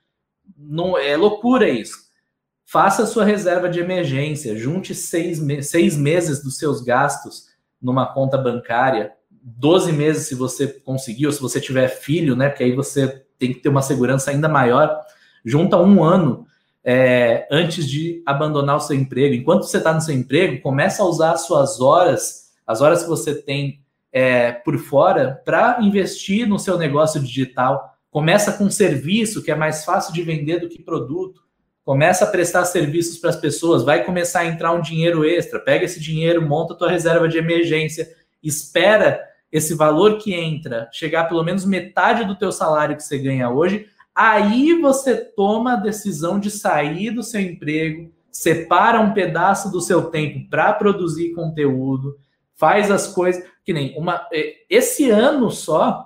Não 0.58 0.98
é 0.98 1.16
loucura 1.16 1.70
isso. 1.70 2.10
Faça 2.66 3.06
sua 3.06 3.26
reserva 3.26 3.70
de 3.70 3.80
emergência, 3.80 4.58
junte 4.58 4.96
seis, 4.96 5.40
seis 5.68 5.98
meses 5.98 6.44
dos 6.44 6.58
seus 6.58 6.82
gastos 6.82 7.48
numa 7.82 8.14
conta 8.14 8.38
bancária, 8.38 9.12
12 9.30 9.92
meses 9.92 10.28
se 10.28 10.36
você 10.36 10.68
conseguir, 10.68 11.26
ou 11.26 11.32
se 11.32 11.42
você 11.42 11.60
tiver 11.60 11.88
filho, 11.88 12.36
né? 12.36 12.50
Porque 12.50 12.64
aí 12.64 12.76
você 12.76 13.26
tem 13.40 13.52
que 13.54 13.60
ter 13.60 13.70
uma 13.70 13.82
segurança 13.82 14.32
ainda 14.32 14.48
maior. 14.48 15.02
Junta 15.44 15.78
um 15.78 16.04
ano 16.04 16.46
é, 16.84 17.48
antes 17.52 17.88
de 17.88 18.22
abandonar 18.26 18.78
o 18.78 18.80
seu 18.80 18.96
emprego. 18.96 19.36
Enquanto 19.36 19.64
você 19.64 19.78
está 19.78 19.94
no 19.94 20.02
seu 20.02 20.16
emprego, 20.16 20.62
começa 20.62 21.04
a 21.04 21.06
usar 21.06 21.32
as 21.32 21.46
suas 21.46 21.80
horas, 21.80 22.52
as 22.66 22.82
horas 22.82 23.04
que 23.04 23.10
você 23.10 23.36
tem 23.36 23.82
é, 24.12 24.52
por 24.52 24.78
fora, 24.78 25.42
para 25.46 25.80
investir 25.82 26.48
no 26.48 26.60
seu 26.60 26.78
negócio 26.78 27.22
digital. 27.22 27.96
Começa 28.10 28.54
com 28.54 28.70
serviço, 28.70 29.44
que 29.44 29.52
é 29.52 29.56
mais 29.56 29.86
fácil 29.86 30.14
de 30.14 30.22
vender 30.22 30.60
do 30.60 30.70
que 30.70 30.82
produto. 30.82 31.42
Começa 31.84 32.26
a 32.26 32.28
prestar 32.28 32.66
serviços 32.66 33.18
para 33.18 33.32
as 33.32 33.36
pessoas, 33.36 33.84
vai 33.84 34.04
começar 34.04 34.42
a 34.42 34.46
entrar 34.46 34.72
um 34.72 34.82
dinheiro 34.82 35.26
extra. 35.26 35.60
Pega 35.60 35.86
esse 35.86 36.00
dinheiro, 36.00 36.42
monta 36.42 36.74
a 36.74 36.78
tua 36.78 36.92
reserva 36.92 37.28
de 37.28 37.38
emergência, 37.38 38.10
espera 38.44 39.22
esse 39.52 39.74
valor 39.74 40.18
que 40.18 40.34
entra 40.34 40.88
chegar 40.92 41.26
pelo 41.26 41.44
menos 41.44 41.66
metade 41.66 42.24
do 42.24 42.36
teu 42.36 42.52
salário 42.52 42.96
que 42.96 43.04
você 43.04 43.18
ganha 43.18 43.50
hoje, 43.50 43.88
aí 44.16 44.80
você 44.80 45.16
toma 45.16 45.74
a 45.74 45.78
decisão 45.78 46.40
de 46.40 46.50
sair 46.50 47.12
do 47.12 47.24
seu 47.24 47.42
emprego, 47.42 48.12
separa 48.32 49.00
um 49.00 49.14
pedaço 49.14 49.72
do 49.72 49.82
seu 49.82 50.04
tempo 50.10 50.50
para 50.50 50.74
produzir 50.74 51.34
conteúdo, 51.34 52.18
faz 52.56 52.90
as 52.92 53.08
coisas 53.08 53.44
que 53.64 53.74
nem 53.74 53.98
uma 53.98 54.28
é, 54.34 54.56
esse 54.70 55.10
ano 55.10 55.50
só 55.52 56.06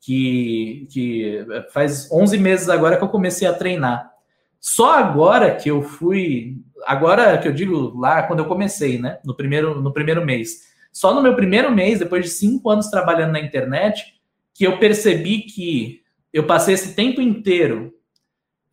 que, 0.00 0.86
que 0.90 1.46
faz 1.72 2.10
11 2.12 2.38
meses 2.38 2.68
agora 2.68 2.96
que 2.96 3.04
eu 3.04 3.08
comecei 3.08 3.48
a 3.48 3.54
treinar. 3.54 4.12
Só 4.60 4.98
agora 4.98 5.54
que 5.54 5.70
eu 5.70 5.82
fui, 5.82 6.58
agora 6.86 7.36
que 7.38 7.48
eu 7.48 7.52
digo 7.52 7.98
lá 7.98 8.22
quando 8.22 8.40
eu 8.40 8.46
comecei, 8.46 8.98
né, 8.98 9.18
no 9.24 9.34
primeiro 9.34 9.80
no 9.80 9.92
primeiro 9.92 10.24
mês 10.24 10.74
só 10.94 11.12
no 11.12 11.20
meu 11.20 11.34
primeiro 11.34 11.72
mês, 11.72 11.98
depois 11.98 12.24
de 12.24 12.30
cinco 12.30 12.70
anos 12.70 12.86
trabalhando 12.86 13.32
na 13.32 13.40
internet, 13.40 14.14
que 14.54 14.64
eu 14.64 14.78
percebi 14.78 15.40
que 15.40 16.03
eu 16.34 16.46
passei 16.46 16.74
esse 16.74 16.94
tempo 16.94 17.20
inteiro 17.20 17.94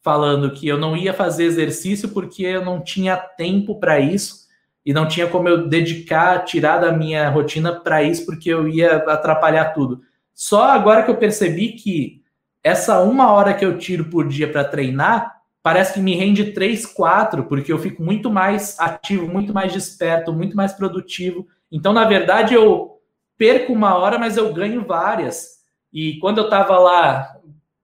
falando 0.02 0.52
que 0.52 0.68
eu 0.68 0.78
não 0.78 0.98
ia 0.98 1.14
fazer 1.14 1.46
exercício 1.46 2.10
porque 2.10 2.44
eu 2.44 2.66
não 2.66 2.84
tinha 2.84 3.16
tempo 3.16 3.80
para 3.80 4.00
isso 4.00 4.48
e 4.86 4.92
não 4.94 5.08
tinha 5.08 5.28
como 5.28 5.48
eu 5.48 5.68
dedicar, 5.70 6.44
tirar 6.44 6.80
da 6.80 6.92
minha 6.92 7.30
rotina 7.30 7.80
para 7.80 8.04
isso 8.04 8.26
porque 8.26 8.50
eu 8.50 8.68
ia 8.68 8.98
atrapalhar 8.98 9.74
tudo. 9.74 10.02
Só 10.34 10.64
agora 10.64 11.04
que 11.04 11.12
eu 11.12 11.18
percebi 11.18 11.74
que 11.74 12.22
essa 12.64 13.00
uma 13.00 13.32
hora 13.32 13.54
que 13.54 13.64
eu 13.64 13.78
tiro 13.78 14.06
por 14.06 14.28
dia 14.28 14.52
para 14.52 14.64
treinar 14.64 15.40
parece 15.64 15.94
que 15.94 16.00
me 16.00 16.16
rende 16.16 16.52
três, 16.54 16.86
quatro, 16.86 17.44
porque 17.44 17.72
eu 17.72 17.78
fico 17.78 18.04
muito 18.04 18.32
mais 18.32 18.78
ativo, 18.80 19.28
muito 19.28 19.54
mais 19.54 19.72
desperto, 19.72 20.34
muito 20.34 20.58
mais 20.58 20.74
produtivo 20.74 21.48
então, 21.72 21.94
na 21.94 22.04
verdade, 22.04 22.54
eu 22.54 23.00
perco 23.38 23.72
uma 23.72 23.96
hora, 23.96 24.20
mas 24.20 24.36
eu 24.36 24.54
ganho 24.54 24.86
várias. 24.86 25.62
E 25.94 26.20
quando 26.20 26.40
eu 26.40 26.46
estava 26.46 26.78
lá 26.78 27.38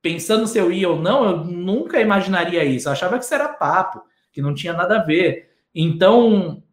pensando 0.08 0.48
se 0.48 0.58
eu 0.58 0.72
ia 0.72 0.88
ou 0.88 1.02
não, 1.02 1.26
eu 1.26 1.38
nunca 1.44 2.00
imaginaria 2.00 2.64
isso. 2.64 2.88
Eu 2.88 2.94
achava 2.94 3.18
que 3.18 3.26
isso 3.26 3.34
era 3.34 3.50
papo, 3.50 4.02
que 4.32 4.42
não 4.42 4.54
tinha 4.54 4.72
nada 4.72 5.00
a 5.00 5.04
ver. 5.04 5.50
Então, 5.76 6.64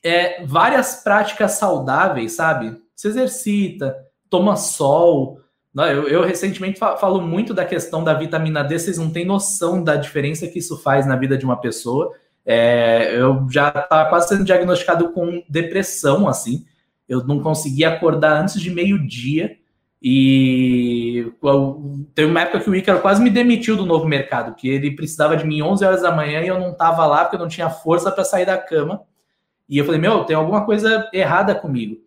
é, 0.00 0.46
várias 0.46 1.02
práticas 1.02 1.52
saudáveis, 1.52 2.36
sabe? 2.36 2.76
Se 2.94 3.08
exercita, 3.08 3.96
toma 4.30 4.54
sol. 4.54 5.40
Eu, 5.74 6.06
eu 6.06 6.22
recentemente 6.22 6.78
falo 6.78 7.20
muito 7.20 7.52
da 7.52 7.64
questão 7.64 8.04
da 8.04 8.14
vitamina 8.14 8.62
D, 8.62 8.78
vocês 8.78 8.96
não 8.96 9.10
têm 9.10 9.24
noção 9.24 9.82
da 9.82 9.96
diferença 9.96 10.46
que 10.46 10.60
isso 10.60 10.78
faz 10.78 11.04
na 11.04 11.16
vida 11.16 11.36
de 11.36 11.44
uma 11.44 11.60
pessoa. 11.60 12.14
É, 12.46 13.18
eu 13.18 13.44
já 13.50 13.70
estava 13.70 14.08
quase 14.08 14.28
sendo 14.28 14.44
diagnosticado 14.44 15.10
com 15.10 15.42
depressão, 15.48 16.28
assim. 16.28 16.64
Eu 17.08 17.24
não 17.26 17.40
conseguia 17.40 17.88
acordar 17.88 18.40
antes 18.40 18.60
de 18.60 18.70
meio-dia. 18.70 19.56
E 20.04 21.32
teve 22.12 22.28
uma 22.28 22.40
época 22.40 22.58
que 22.58 22.68
o 22.68 22.74
Ícaro 22.74 23.00
quase 23.00 23.22
me 23.22 23.30
demitiu 23.30 23.76
do 23.76 23.86
novo 23.86 24.04
mercado, 24.04 24.56
que 24.56 24.68
ele 24.68 24.96
precisava 24.96 25.36
de 25.36 25.46
mim 25.46 25.62
11 25.62 25.84
horas 25.84 26.02
da 26.02 26.10
manhã 26.10 26.40
e 26.40 26.48
eu 26.48 26.58
não 26.58 26.72
estava 26.72 27.06
lá 27.06 27.24
porque 27.24 27.36
eu 27.36 27.40
não 27.40 27.48
tinha 27.48 27.70
força 27.70 28.10
para 28.10 28.24
sair 28.24 28.44
da 28.44 28.58
cama. 28.58 29.02
E 29.68 29.78
eu 29.78 29.84
falei, 29.84 30.00
meu, 30.00 30.24
tem 30.24 30.34
alguma 30.34 30.66
coisa 30.66 31.08
errada 31.12 31.54
comigo. 31.54 31.98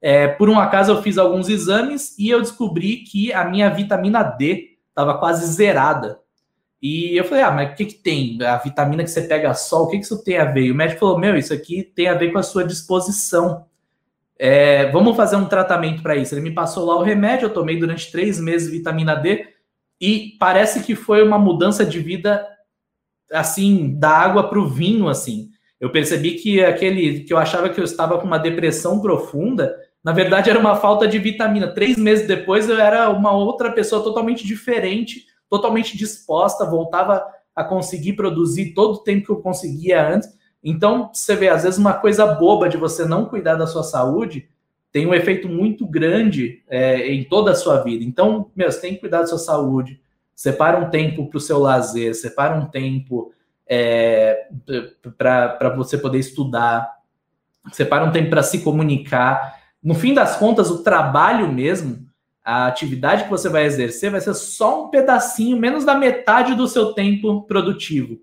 É, 0.00 0.28
por 0.28 0.50
um 0.50 0.60
acaso 0.60 0.92
eu 0.92 1.02
fiz 1.02 1.16
alguns 1.16 1.48
exames 1.48 2.14
e 2.18 2.28
eu 2.28 2.40
descobri 2.40 2.98
que 2.98 3.32
a 3.32 3.44
minha 3.44 3.70
vitamina 3.70 4.22
D 4.22 4.76
estava 4.90 5.16
quase 5.16 5.46
zerada. 5.46 6.20
E 6.82 7.18
eu 7.18 7.24
falei, 7.24 7.42
ah, 7.42 7.50
mas 7.50 7.72
o 7.72 7.74
que, 7.76 7.86
que 7.86 7.94
tem? 7.94 8.38
A 8.42 8.58
vitamina 8.58 9.02
que 9.02 9.10
você 9.10 9.22
pega 9.22 9.54
sol, 9.54 9.84
o 9.86 9.88
que, 9.88 9.98
que 9.98 10.04
isso 10.04 10.22
tem 10.22 10.36
a 10.36 10.44
ver? 10.44 10.66
E 10.66 10.70
o 10.70 10.74
médico 10.74 11.00
falou, 11.00 11.18
meu, 11.18 11.36
isso 11.36 11.52
aqui 11.52 11.82
tem 11.82 12.08
a 12.08 12.14
ver 12.14 12.30
com 12.30 12.38
a 12.38 12.42
sua 12.42 12.62
disposição. 12.62 13.64
É, 14.38 14.90
vamos 14.90 15.16
fazer 15.16 15.36
um 15.36 15.46
tratamento 15.46 16.02
para 16.02 16.16
isso. 16.16 16.34
Ele 16.34 16.42
me 16.42 16.54
passou 16.54 16.86
lá 16.86 16.96
o 16.96 17.02
remédio, 17.02 17.46
eu 17.46 17.52
tomei 17.52 17.78
durante 17.78 18.10
três 18.12 18.38
meses 18.38 18.70
vitamina 18.70 19.14
D 19.14 19.46
e 20.00 20.36
parece 20.38 20.82
que 20.82 20.94
foi 20.94 21.22
uma 21.22 21.38
mudança 21.38 21.84
de 21.84 21.98
vida, 21.98 22.46
assim, 23.32 23.98
da 23.98 24.10
água 24.10 24.48
para 24.48 24.60
o 24.60 24.68
vinho, 24.68 25.08
assim. 25.08 25.48
Eu 25.80 25.90
percebi 25.90 26.32
que 26.32 26.64
aquele 26.64 27.20
que 27.20 27.32
eu 27.32 27.38
achava 27.38 27.68
que 27.68 27.80
eu 27.80 27.84
estava 27.84 28.18
com 28.18 28.26
uma 28.26 28.38
depressão 28.38 29.00
profunda, 29.00 29.76
na 30.04 30.12
verdade 30.12 30.50
era 30.50 30.58
uma 30.58 30.76
falta 30.76 31.08
de 31.08 31.18
vitamina. 31.18 31.74
Três 31.74 31.96
meses 31.96 32.26
depois 32.26 32.68
eu 32.68 32.78
era 32.78 33.10
uma 33.10 33.32
outra 33.32 33.72
pessoa 33.72 34.02
totalmente 34.02 34.46
diferente 34.46 35.26
totalmente 35.48 35.96
disposta, 35.96 36.64
voltava 36.64 37.24
a 37.54 37.64
conseguir 37.64 38.12
produzir 38.14 38.72
todo 38.74 38.96
o 38.96 39.02
tempo 39.02 39.26
que 39.26 39.32
eu 39.32 39.40
conseguia 39.40 40.06
antes. 40.06 40.28
Então, 40.62 41.10
você 41.12 41.36
vê, 41.36 41.48
às 41.48 41.62
vezes, 41.62 41.78
uma 41.78 41.94
coisa 41.94 42.26
boba 42.26 42.68
de 42.68 42.76
você 42.76 43.04
não 43.04 43.24
cuidar 43.24 43.54
da 43.54 43.66
sua 43.66 43.82
saúde 43.82 44.48
tem 44.90 45.06
um 45.06 45.14
efeito 45.14 45.48
muito 45.48 45.86
grande 45.86 46.62
é, 46.68 47.12
em 47.12 47.24
toda 47.24 47.52
a 47.52 47.54
sua 47.54 47.82
vida. 47.82 48.04
Então, 48.04 48.50
meu, 48.56 48.70
você 48.70 48.80
tem 48.80 48.94
que 48.94 49.00
cuidar 49.00 49.20
da 49.20 49.26
sua 49.26 49.38
saúde, 49.38 50.00
separa 50.34 50.78
um 50.78 50.90
tempo 50.90 51.28
para 51.28 51.36
o 51.36 51.40
seu 51.40 51.58
lazer, 51.58 52.14
separa 52.14 52.56
um 52.56 52.66
tempo 52.66 53.32
é, 53.66 54.48
para 55.16 55.74
você 55.76 55.98
poder 55.98 56.18
estudar, 56.18 56.90
separa 57.70 58.04
um 58.04 58.12
tempo 58.12 58.30
para 58.30 58.42
se 58.42 58.60
comunicar. 58.60 59.58
No 59.82 59.94
fim 59.94 60.14
das 60.14 60.36
contas, 60.36 60.70
o 60.70 60.82
trabalho 60.82 61.52
mesmo 61.52 62.08
a 62.48 62.66
atividade 62.66 63.24
que 63.24 63.30
você 63.30 63.46
vai 63.50 63.66
exercer 63.66 64.10
vai 64.10 64.22
ser 64.22 64.32
só 64.32 64.86
um 64.86 64.88
pedacinho, 64.88 65.58
menos 65.58 65.84
da 65.84 65.94
metade 65.94 66.54
do 66.54 66.66
seu 66.66 66.94
tempo 66.94 67.42
produtivo. 67.42 68.18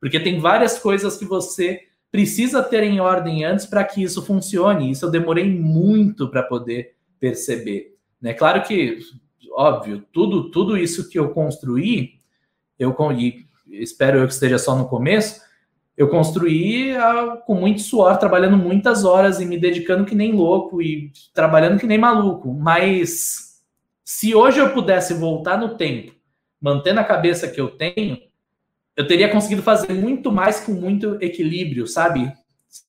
Porque 0.00 0.20
tem 0.20 0.40
várias 0.40 0.78
coisas 0.78 1.16
que 1.16 1.24
você 1.24 1.80
precisa 2.10 2.62
ter 2.62 2.82
em 2.82 3.00
ordem 3.00 3.44
antes 3.44 3.66
para 3.66 3.84
que 3.84 4.02
isso 4.02 4.22
funcione. 4.22 4.90
Isso 4.90 5.04
eu 5.04 5.10
demorei 5.10 5.48
muito 5.48 6.28
para 6.28 6.42
poder 6.42 6.94
perceber. 7.18 7.96
Né? 8.20 8.32
Claro 8.34 8.62
que, 8.62 8.98
óbvio, 9.52 10.04
tudo, 10.12 10.50
tudo 10.50 10.76
isso 10.76 11.08
que 11.08 11.18
eu 11.18 11.30
construí, 11.30 12.14
eu 12.78 12.94
e 13.12 13.46
espero 13.68 14.18
eu 14.18 14.26
que 14.26 14.32
esteja 14.32 14.58
só 14.58 14.76
no 14.76 14.88
começo, 14.88 15.40
eu 15.96 16.08
construí 16.08 16.94
ah, 16.94 17.42
com 17.46 17.54
muito 17.54 17.80
suor, 17.80 18.18
trabalhando 18.18 18.56
muitas 18.56 19.04
horas 19.04 19.40
e 19.40 19.46
me 19.46 19.58
dedicando 19.58 20.04
que 20.04 20.14
nem 20.14 20.32
louco 20.32 20.82
e 20.82 21.10
trabalhando 21.32 21.78
que 21.78 21.86
nem 21.86 21.96
maluco. 21.96 22.52
Mas 22.52 23.62
se 24.04 24.34
hoje 24.34 24.58
eu 24.58 24.72
pudesse 24.72 25.14
voltar 25.14 25.58
no 25.58 25.76
tempo, 25.76 26.14
mantendo 26.60 27.00
a 27.00 27.04
cabeça 27.04 27.48
que 27.48 27.60
eu 27.60 27.68
tenho, 27.68 28.18
eu 28.96 29.06
teria 29.06 29.28
conseguido 29.28 29.62
fazer 29.62 29.92
muito 29.92 30.32
mais 30.32 30.60
com 30.60 30.72
muito 30.72 31.18
equilíbrio, 31.20 31.86
sabe? 31.86 32.32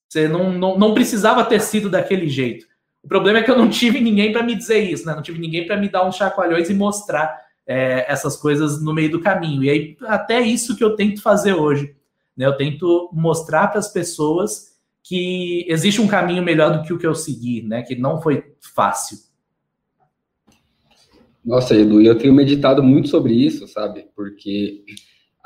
Você 0.07 0.27
não, 0.27 0.53
não, 0.53 0.77
não 0.77 0.93
precisava 0.93 1.43
ter 1.43 1.59
sido 1.59 1.89
daquele 1.89 2.29
jeito. 2.29 2.65
O 3.03 3.07
problema 3.07 3.39
é 3.39 3.43
que 3.43 3.51
eu 3.51 3.57
não 3.57 3.69
tive 3.69 3.99
ninguém 3.99 4.31
para 4.31 4.43
me 4.43 4.55
dizer 4.55 4.79
isso, 4.79 5.05
né? 5.05 5.13
Não 5.13 5.21
tive 5.21 5.39
ninguém 5.39 5.67
para 5.67 5.77
me 5.77 5.89
dar 5.89 6.07
uns 6.07 6.15
chacoalhões 6.15 6.69
e 6.69 6.73
mostrar 6.73 7.37
é, 7.67 8.05
essas 8.09 8.37
coisas 8.37 8.81
no 8.81 8.93
meio 8.93 9.11
do 9.11 9.19
caminho. 9.19 9.63
E 9.63 9.69
aí, 9.69 9.97
até 10.03 10.39
isso 10.39 10.77
que 10.77 10.83
eu 10.83 10.95
tento 10.95 11.21
fazer 11.21 11.53
hoje. 11.53 11.93
Né? 12.35 12.45
Eu 12.45 12.55
tento 12.55 13.09
mostrar 13.11 13.67
para 13.67 13.79
as 13.79 13.91
pessoas 13.91 14.77
que 15.03 15.65
existe 15.67 15.99
um 15.99 16.07
caminho 16.07 16.43
melhor 16.43 16.77
do 16.77 16.83
que 16.83 16.93
o 16.93 16.97
que 16.97 17.07
eu 17.07 17.15
segui, 17.15 17.61
né? 17.61 17.81
Que 17.81 17.95
não 17.95 18.21
foi 18.21 18.43
fácil. 18.61 19.17
Nossa, 21.43 21.75
Edu, 21.75 22.01
eu 22.01 22.17
tenho 22.17 22.33
meditado 22.33 22.83
muito 22.83 23.07
sobre 23.07 23.33
isso, 23.33 23.67
sabe? 23.67 24.05
Porque 24.13 24.83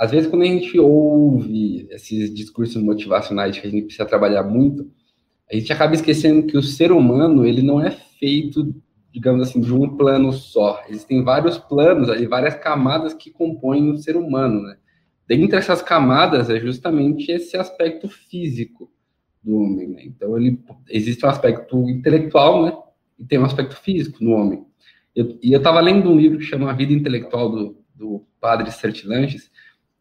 às 0.01 0.09
vezes 0.09 0.27
quando 0.27 0.41
a 0.41 0.47
gente 0.47 0.79
ouve 0.79 1.87
esses 1.91 2.33
discursos 2.33 2.81
motivacionais 2.81 3.59
que 3.59 3.67
a 3.67 3.69
gente 3.69 3.83
precisa 3.83 4.03
trabalhar 4.03 4.41
muito, 4.41 4.91
a 5.47 5.55
gente 5.55 5.71
acaba 5.71 5.93
esquecendo 5.93 6.47
que 6.47 6.57
o 6.57 6.63
ser 6.63 6.91
humano, 6.91 7.45
ele 7.45 7.61
não 7.61 7.79
é 7.79 7.91
feito, 7.91 8.73
digamos 9.11 9.47
assim, 9.47 9.61
de 9.61 9.71
um 9.71 9.95
plano 9.95 10.33
só. 10.33 10.83
Existem 10.89 11.23
vários 11.23 11.59
planos, 11.59 12.09
ali, 12.09 12.25
várias 12.25 12.55
camadas 12.55 13.13
que 13.13 13.29
compõem 13.29 13.91
o 13.91 13.97
ser 13.97 14.17
humano, 14.17 14.63
né? 14.63 14.75
Dentre 15.27 15.59
essas 15.59 15.83
camadas 15.83 16.49
é 16.49 16.59
justamente 16.59 17.31
esse 17.31 17.55
aspecto 17.55 18.09
físico 18.09 18.91
do 19.43 19.55
homem, 19.55 19.87
né? 19.87 20.01
Então, 20.03 20.35
ele, 20.35 20.59
existe 20.89 21.23
um 21.23 21.29
aspecto 21.29 21.87
intelectual, 21.87 22.65
né? 22.65 22.75
E 23.19 23.25
tem 23.25 23.37
um 23.37 23.45
aspecto 23.45 23.75
físico 23.75 24.23
no 24.23 24.31
homem. 24.31 24.65
Eu, 25.15 25.37
e 25.43 25.53
eu 25.53 25.59
estava 25.59 25.79
lendo 25.79 26.09
um 26.09 26.17
livro 26.17 26.39
que 26.39 26.45
chama 26.45 26.71
A 26.71 26.73
Vida 26.73 26.91
Intelectual, 26.91 27.51
do, 27.51 27.77
do 27.93 28.25
padre 28.39 28.71
Sertilanges, 28.71 29.50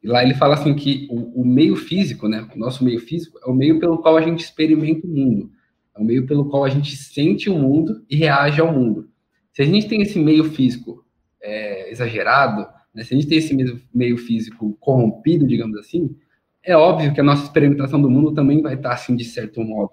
e 0.02 0.08
lá 0.08 0.22
ele 0.22 0.34
fala 0.34 0.54
assim 0.54 0.74
que 0.74 1.06
o, 1.10 1.42
o, 1.42 1.44
meio 1.44 1.76
físico, 1.76 2.26
né, 2.26 2.48
o 2.54 2.58
nosso 2.58 2.82
meio 2.82 3.00
físico, 3.00 3.38
é 3.44 3.50
o 3.50 3.54
meio 3.54 3.78
pelo 3.78 3.98
qual 3.98 4.16
a 4.16 4.22
gente 4.22 4.42
experimenta 4.42 5.06
o 5.06 5.10
mundo. 5.10 5.50
É 5.94 6.00
o 6.00 6.04
meio 6.04 6.26
pelo 6.26 6.48
qual 6.48 6.64
a 6.64 6.70
gente 6.70 6.96
sente 6.96 7.50
o 7.50 7.58
mundo 7.58 8.02
e 8.08 8.16
reage 8.16 8.60
ao 8.60 8.72
mundo. 8.72 9.10
Se 9.52 9.60
a 9.60 9.64
gente 9.64 9.88
tem 9.88 10.00
esse 10.00 10.18
meio 10.18 10.44
físico 10.44 11.04
é, 11.42 11.90
exagerado, 11.90 12.66
né, 12.94 13.02
se 13.04 13.12
a 13.12 13.16
gente 13.16 13.28
tem 13.28 13.38
esse 13.38 13.54
meio, 13.92 14.16
físico 14.16 14.76
corrompido, 14.80 15.46
digamos 15.46 15.76
assim, 15.76 16.16
é 16.62 16.74
óbvio 16.74 17.12
que 17.12 17.20
a 17.20 17.24
nossa 17.24 17.44
experimentação 17.44 18.00
do 18.00 18.10
mundo 18.10 18.32
também 18.32 18.62
vai 18.62 18.74
estar 18.74 18.92
assim 18.92 19.14
de 19.14 19.24
certo 19.24 19.62
modo. 19.62 19.92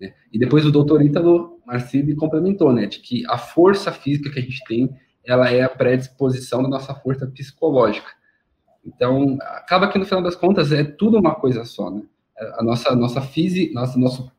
Né? 0.00 0.14
E 0.32 0.38
depois 0.38 0.66
o 0.66 0.72
doutor 0.72 1.00
Ítalo 1.02 1.60
Marcili 1.64 2.16
complementou, 2.16 2.72
né, 2.72 2.86
de 2.86 2.98
que 2.98 3.24
a 3.28 3.38
força 3.38 3.92
física 3.92 4.30
que 4.30 4.38
a 4.40 4.42
gente 4.42 4.64
tem, 4.64 4.90
ela 5.24 5.48
é 5.48 5.62
a 5.62 5.68
predisposição 5.68 6.60
da 6.60 6.68
nossa 6.68 6.92
força 6.92 7.24
psicológica. 7.26 8.10
Então, 8.86 9.38
acaba 9.40 9.88
que 9.88 9.98
no 9.98 10.04
final 10.04 10.22
das 10.22 10.36
contas 10.36 10.72
é 10.72 10.84
tudo 10.84 11.18
uma 11.18 11.34
coisa 11.34 11.64
só, 11.64 11.90
né? 11.90 12.02
A 12.58 12.62
nossa, 12.62 12.94
nossa 12.94 13.20
física, 13.20 13.72
nosso, 13.72 13.98
nosso 13.98 14.32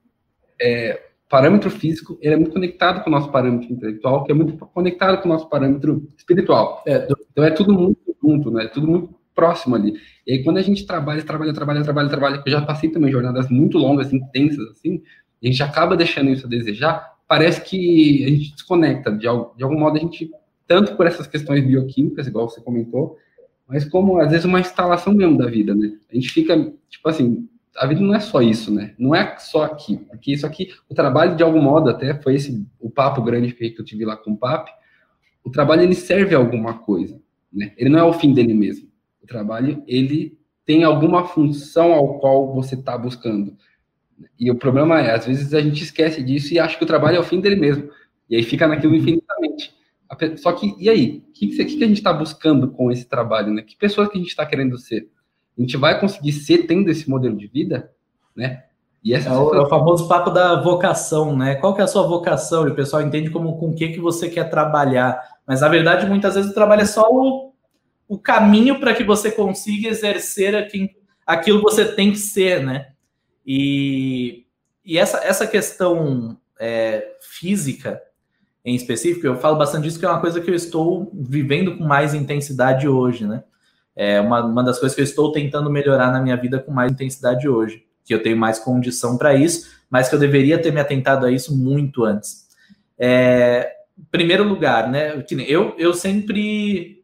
é, 0.62 1.02
parâmetro 1.30 1.70
físico, 1.70 2.18
ele 2.22 2.34
é 2.34 2.38
muito 2.38 2.52
conectado 2.52 3.04
com 3.04 3.10
o 3.10 3.12
nosso 3.12 3.32
parâmetro 3.32 3.72
intelectual, 3.72 4.24
que 4.24 4.32
é 4.32 4.36
muito 4.36 4.58
conectado 4.58 5.22
com 5.22 5.30
o 5.30 5.32
nosso 5.32 5.50
parâmetro 5.50 6.08
espiritual. 6.18 6.84
É, 6.86 7.08
então, 7.32 7.44
é 7.44 7.52
tudo 7.52 7.74
muito 7.74 8.16
junto, 8.22 8.52
né? 8.52 8.66
É 8.66 8.68
tudo 8.68 8.88
muito 8.88 9.16
próximo 9.34 9.76
ali. 9.76 9.94
E 10.26 10.34
aí, 10.34 10.44
quando 10.44 10.58
a 10.58 10.62
gente 10.62 10.86
trabalha, 10.86 11.22
trabalha, 11.24 11.54
trabalha, 11.54 11.84
trabalha, 11.84 12.10
trabalha, 12.10 12.44
eu 12.46 12.52
já 12.52 12.62
passei 12.62 12.90
também 12.90 13.12
jornadas 13.12 13.50
muito 13.50 13.78
longas, 13.78 14.14
intensas, 14.14 14.70
assim, 14.72 15.02
e 15.42 15.48
a 15.48 15.52
gente 15.52 15.62
acaba 15.62 15.98
deixando 15.98 16.30
isso 16.30 16.48
a 16.48 16.50
desejar, 16.50 17.16
parece 17.28 17.62
que 17.62 18.24
a 18.24 18.30
gente 18.30 18.54
desconecta, 18.54 19.12
de, 19.12 19.20
de 19.20 19.28
algum 19.64 19.78
modo 19.78 19.98
a 19.98 20.00
gente, 20.00 20.32
tanto 20.66 20.96
por 20.96 21.06
essas 21.06 21.28
questões 21.28 21.66
bioquímicas, 21.66 22.28
igual 22.28 22.50
você 22.50 22.62
comentou, 22.62 23.18
mas 23.68 23.86
como 23.86 24.20
às 24.20 24.30
vezes 24.30 24.46
uma 24.46 24.60
instalação 24.60 25.14
mesmo 25.14 25.38
da 25.38 25.48
vida, 25.48 25.74
né? 25.74 25.98
A 26.12 26.16
gente 26.16 26.30
fica, 26.30 26.74
tipo 26.90 27.10
assim, 27.10 27.48
a 27.76 27.86
vida 27.88 28.02
não 28.02 28.16
é 28.16 28.20
só 28.20 28.42
isso, 28.42 28.74
né? 28.74 28.94
Não 28.98 29.14
é 29.14 29.38
só 29.38 29.64
aqui, 29.64 29.98
porque 29.98 30.32
isso 30.32 30.46
aqui, 30.46 30.70
o 30.90 30.96
trabalho 30.96 31.36
de 31.36 31.44
algum 31.44 31.62
modo 31.62 31.90
até 31.90 32.14
foi 32.22 32.36
esse 32.36 32.66
o 32.80 32.90
papo 32.90 33.22
grande 33.22 33.54
que 33.54 33.76
eu 33.78 33.86
tive 33.86 34.06
lá 34.06 34.16
com 34.16 34.32
o 34.32 34.38
Papi. 34.38 34.72
O 35.44 35.50
trabalho 35.50 35.82
ele 35.82 35.96
serve 35.96 36.34
a 36.34 36.38
alguma 36.38 36.80
coisa, 36.80 37.20
né? 37.52 37.74
Ele 37.78 37.90
não 37.90 38.00
é 38.00 38.04
o 38.04 38.14
fim 38.14 38.34
dele 38.34 38.54
mesmo. 38.54 38.88
O 39.22 39.28
trabalho 39.28 39.84
ele 39.88 40.38
tem 40.66 40.84
alguma 40.84 41.26
função 41.26 41.94
ao 41.94 42.20
qual 42.20 42.54
você 42.54 42.76
está 42.76 42.98
buscando. 42.98 43.56
E 44.40 44.50
o 44.50 44.56
problema 44.56 45.02
é, 45.02 45.14
às 45.14 45.26
vezes 45.26 45.54
a 45.54 45.62
gente 45.62 45.84
esquece 45.84 46.24
disso 46.24 46.54
e 46.54 46.60
acha 46.60 46.78
que 46.78 46.84
o 46.84 46.88
trabalho 46.88 47.18
é 47.18 47.20
o 47.20 47.24
fim 47.24 47.42
dele 47.42 47.56
mesmo. 47.56 47.90
E 48.30 48.36
aí 48.36 48.44
fica 48.44 48.68
naquilo 48.68 48.96
infinitamente. 48.96 49.74
Só 50.38 50.52
que, 50.52 50.76
e 50.78 50.90
aí? 50.90 51.24
O 51.28 51.32
que, 51.32 51.48
que, 51.48 51.66
que 51.66 51.84
a 51.84 51.88
gente 51.88 51.98
está 51.98 52.14
buscando 52.14 52.70
com 52.70 52.92
esse 52.92 53.06
trabalho, 53.06 53.54
né? 53.54 53.62
Que 53.62 53.76
pessoas 53.76 54.08
que 54.08 54.18
a 54.18 54.20
gente 54.20 54.30
está 54.30 54.46
querendo 54.46 54.78
ser? 54.78 55.10
A 55.58 55.62
gente 55.62 55.78
vai 55.78 56.00
conseguir 56.00 56.34
ser 56.34 56.68
tendo 56.68 56.90
esse 56.90 57.10
modelo 57.10 57.36
de 57.36 57.48
vida, 57.48 57.92
né? 58.36 58.64
E 59.04 59.14
essa 59.14 59.30
é, 59.30 59.34
o, 59.34 59.54
é 59.54 59.62
o 59.62 59.70
famoso 59.70 60.08
papo 60.08 60.32
da 60.32 60.62
vocação, 60.62 61.38
né? 61.38 61.56
Qual 61.56 61.76
que 61.76 61.82
é 61.82 61.84
a 61.84 61.88
sua 61.88 62.08
vocação? 62.08 62.68
E 62.68 62.72
o 62.72 62.76
pessoal 62.76 63.04
entende 63.04 63.30
como 63.30 63.58
com 63.58 63.70
o 63.70 63.76
que, 63.76 63.90
que 63.90 64.00
você 64.00 64.30
quer 64.30 64.50
trabalhar. 64.50 65.22
Mas, 65.46 65.62
na 65.62 65.70
verdade, 65.70 66.08
muitas 66.08 66.34
vezes 66.34 66.50
o 66.50 66.56
trabalho 66.56 66.82
é 66.82 66.86
só 66.86 67.08
o, 67.12 67.54
o 68.08 68.18
caminho 68.18 68.80
para 68.80 68.96
que 68.96 69.04
você 69.04 69.32
consiga 69.32 69.90
exercer 69.90 70.56
aquilo 71.26 71.60
que 71.60 71.64
você 71.64 71.86
tem 71.86 72.12
que 72.12 72.18
ser, 72.18 72.64
né? 72.64 72.88
E, 73.46 74.46
e 74.84 74.98
essa, 74.98 75.20
essa 75.20 75.46
questão 75.46 76.38
é, 76.60 77.16
física, 77.22 78.02
em 78.66 78.74
específico, 78.76 79.28
eu 79.28 79.38
falo 79.38 79.58
bastante 79.58 79.84
disso, 79.84 80.00
que 80.00 80.06
é 80.06 80.10
uma 80.10 80.20
coisa 80.20 80.42
que 80.42 80.50
eu 80.50 80.56
estou 80.56 81.12
vivendo 81.14 81.78
com 81.78 81.84
mais 81.84 82.16
intensidade 82.16 82.88
hoje, 82.88 83.28
né? 83.28 83.44
É 83.96 84.20
uma, 84.20 84.44
uma 84.44 84.64
das 84.64 84.80
coisas 84.80 84.96
que 84.96 85.02
eu 85.02 85.06
estou 85.06 85.32
tentando 85.32 85.70
melhorar 85.70 86.12
na 86.12 86.20
minha 86.20 86.36
vida 86.36 86.60
com 86.60 86.72
mais 86.72 86.92
intensidade 86.92 87.48
hoje, 87.48 87.86
que 88.04 88.14
eu 88.14 88.24
tenho 88.24 88.36
mais 88.36 88.58
condição 88.58 89.18
para 89.18 89.36
isso, 89.36 89.70
mas 89.88 90.10
que 90.10 90.16
eu 90.16 90.20
deveria 90.20 90.60
ter 90.60 90.74
me 90.74 90.82
atentado 90.82 91.28
a 91.28 91.32
isso 91.32 91.56
muito 91.56 92.04
antes. 92.04 92.48
É, 92.98 93.72
primeiro 94.10 94.44
lugar, 94.44 94.90
né? 94.90 95.24
Eu, 95.48 95.76
eu 95.78 95.94
sempre 95.94 97.04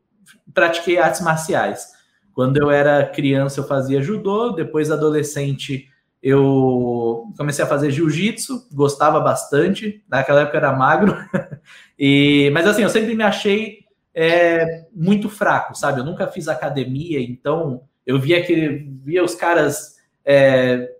pratiquei 0.51 0.97
artes 0.97 1.21
marciais. 1.21 1.89
Quando 2.33 2.57
eu 2.57 2.71
era 2.71 3.05
criança, 3.05 3.59
eu 3.59 3.67
fazia 3.67 4.01
judô, 4.01 4.49
depois 4.49 4.89
adolescente, 4.89 5.90
eu 6.21 7.25
comecei 7.37 7.63
a 7.63 7.67
fazer 7.67 7.91
jiu-jitsu, 7.91 8.67
gostava 8.71 9.19
bastante, 9.19 10.03
naquela 10.07 10.41
época 10.41 10.57
era 10.57 10.73
magro, 10.73 11.17
e, 11.97 12.51
mas 12.53 12.67
assim, 12.67 12.83
eu 12.83 12.89
sempre 12.89 13.15
me 13.15 13.23
achei 13.23 13.79
é, 14.13 14.85
muito 14.93 15.29
fraco, 15.29 15.75
sabe? 15.75 15.99
Eu 15.99 16.05
nunca 16.05 16.27
fiz 16.27 16.47
academia, 16.47 17.19
então 17.21 17.83
eu 18.05 18.19
via 18.19 18.43
que 18.43 18.87
via 19.03 19.23
os 19.23 19.35
caras 19.35 19.95
é, 20.25 20.91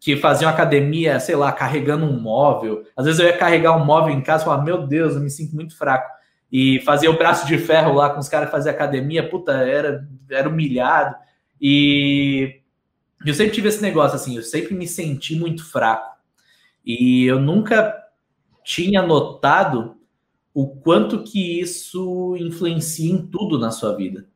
que 0.00 0.16
faziam 0.16 0.50
academia, 0.50 1.18
sei 1.20 1.36
lá, 1.36 1.52
carregando 1.52 2.04
um 2.04 2.20
móvel. 2.20 2.84
Às 2.96 3.06
vezes 3.06 3.20
eu 3.20 3.26
ia 3.26 3.36
carregar 3.36 3.76
um 3.76 3.84
móvel 3.84 4.14
em 4.14 4.20
casa 4.20 4.42
e 4.42 4.44
falava, 4.44 4.62
meu 4.62 4.86
Deus, 4.86 5.14
eu 5.14 5.20
me 5.20 5.30
sinto 5.30 5.54
muito 5.54 5.76
fraco. 5.76 6.12
E 6.50 6.80
fazia 6.80 7.10
o 7.10 7.16
braço 7.16 7.46
de 7.46 7.58
ferro 7.58 7.94
lá 7.94 8.10
com 8.10 8.20
os 8.20 8.28
caras 8.28 8.50
faziam 8.50 8.74
academia, 8.74 9.28
puta, 9.28 9.52
era, 9.52 10.06
era 10.30 10.48
humilhado. 10.48 11.16
E 11.60 12.60
eu 13.30 13.34
sempre 13.34 13.54
tive 13.54 13.68
esse 13.68 13.80
negócio 13.80 14.16
assim, 14.16 14.36
eu 14.36 14.42
sempre 14.42 14.74
me 14.74 14.86
senti 14.86 15.34
muito 15.34 15.64
fraco. 15.64 16.14
E 16.84 17.24
eu 17.24 17.40
nunca 17.40 17.94
tinha 18.62 19.02
notado 19.02 19.96
o 20.52 20.68
quanto 20.68 21.24
que 21.24 21.60
isso 21.60 22.36
influencia 22.38 23.10
em 23.10 23.26
tudo 23.26 23.58
na 23.58 23.70
sua 23.70 23.96
vida. 23.96 24.26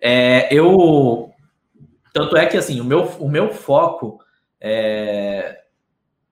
É, 0.00 0.52
eu 0.54 1.30
tanto 2.12 2.36
é 2.36 2.46
que 2.46 2.56
assim, 2.56 2.80
o 2.80 2.84
meu, 2.84 3.04
o 3.18 3.28
meu 3.28 3.52
foco 3.52 4.20
é, 4.60 5.62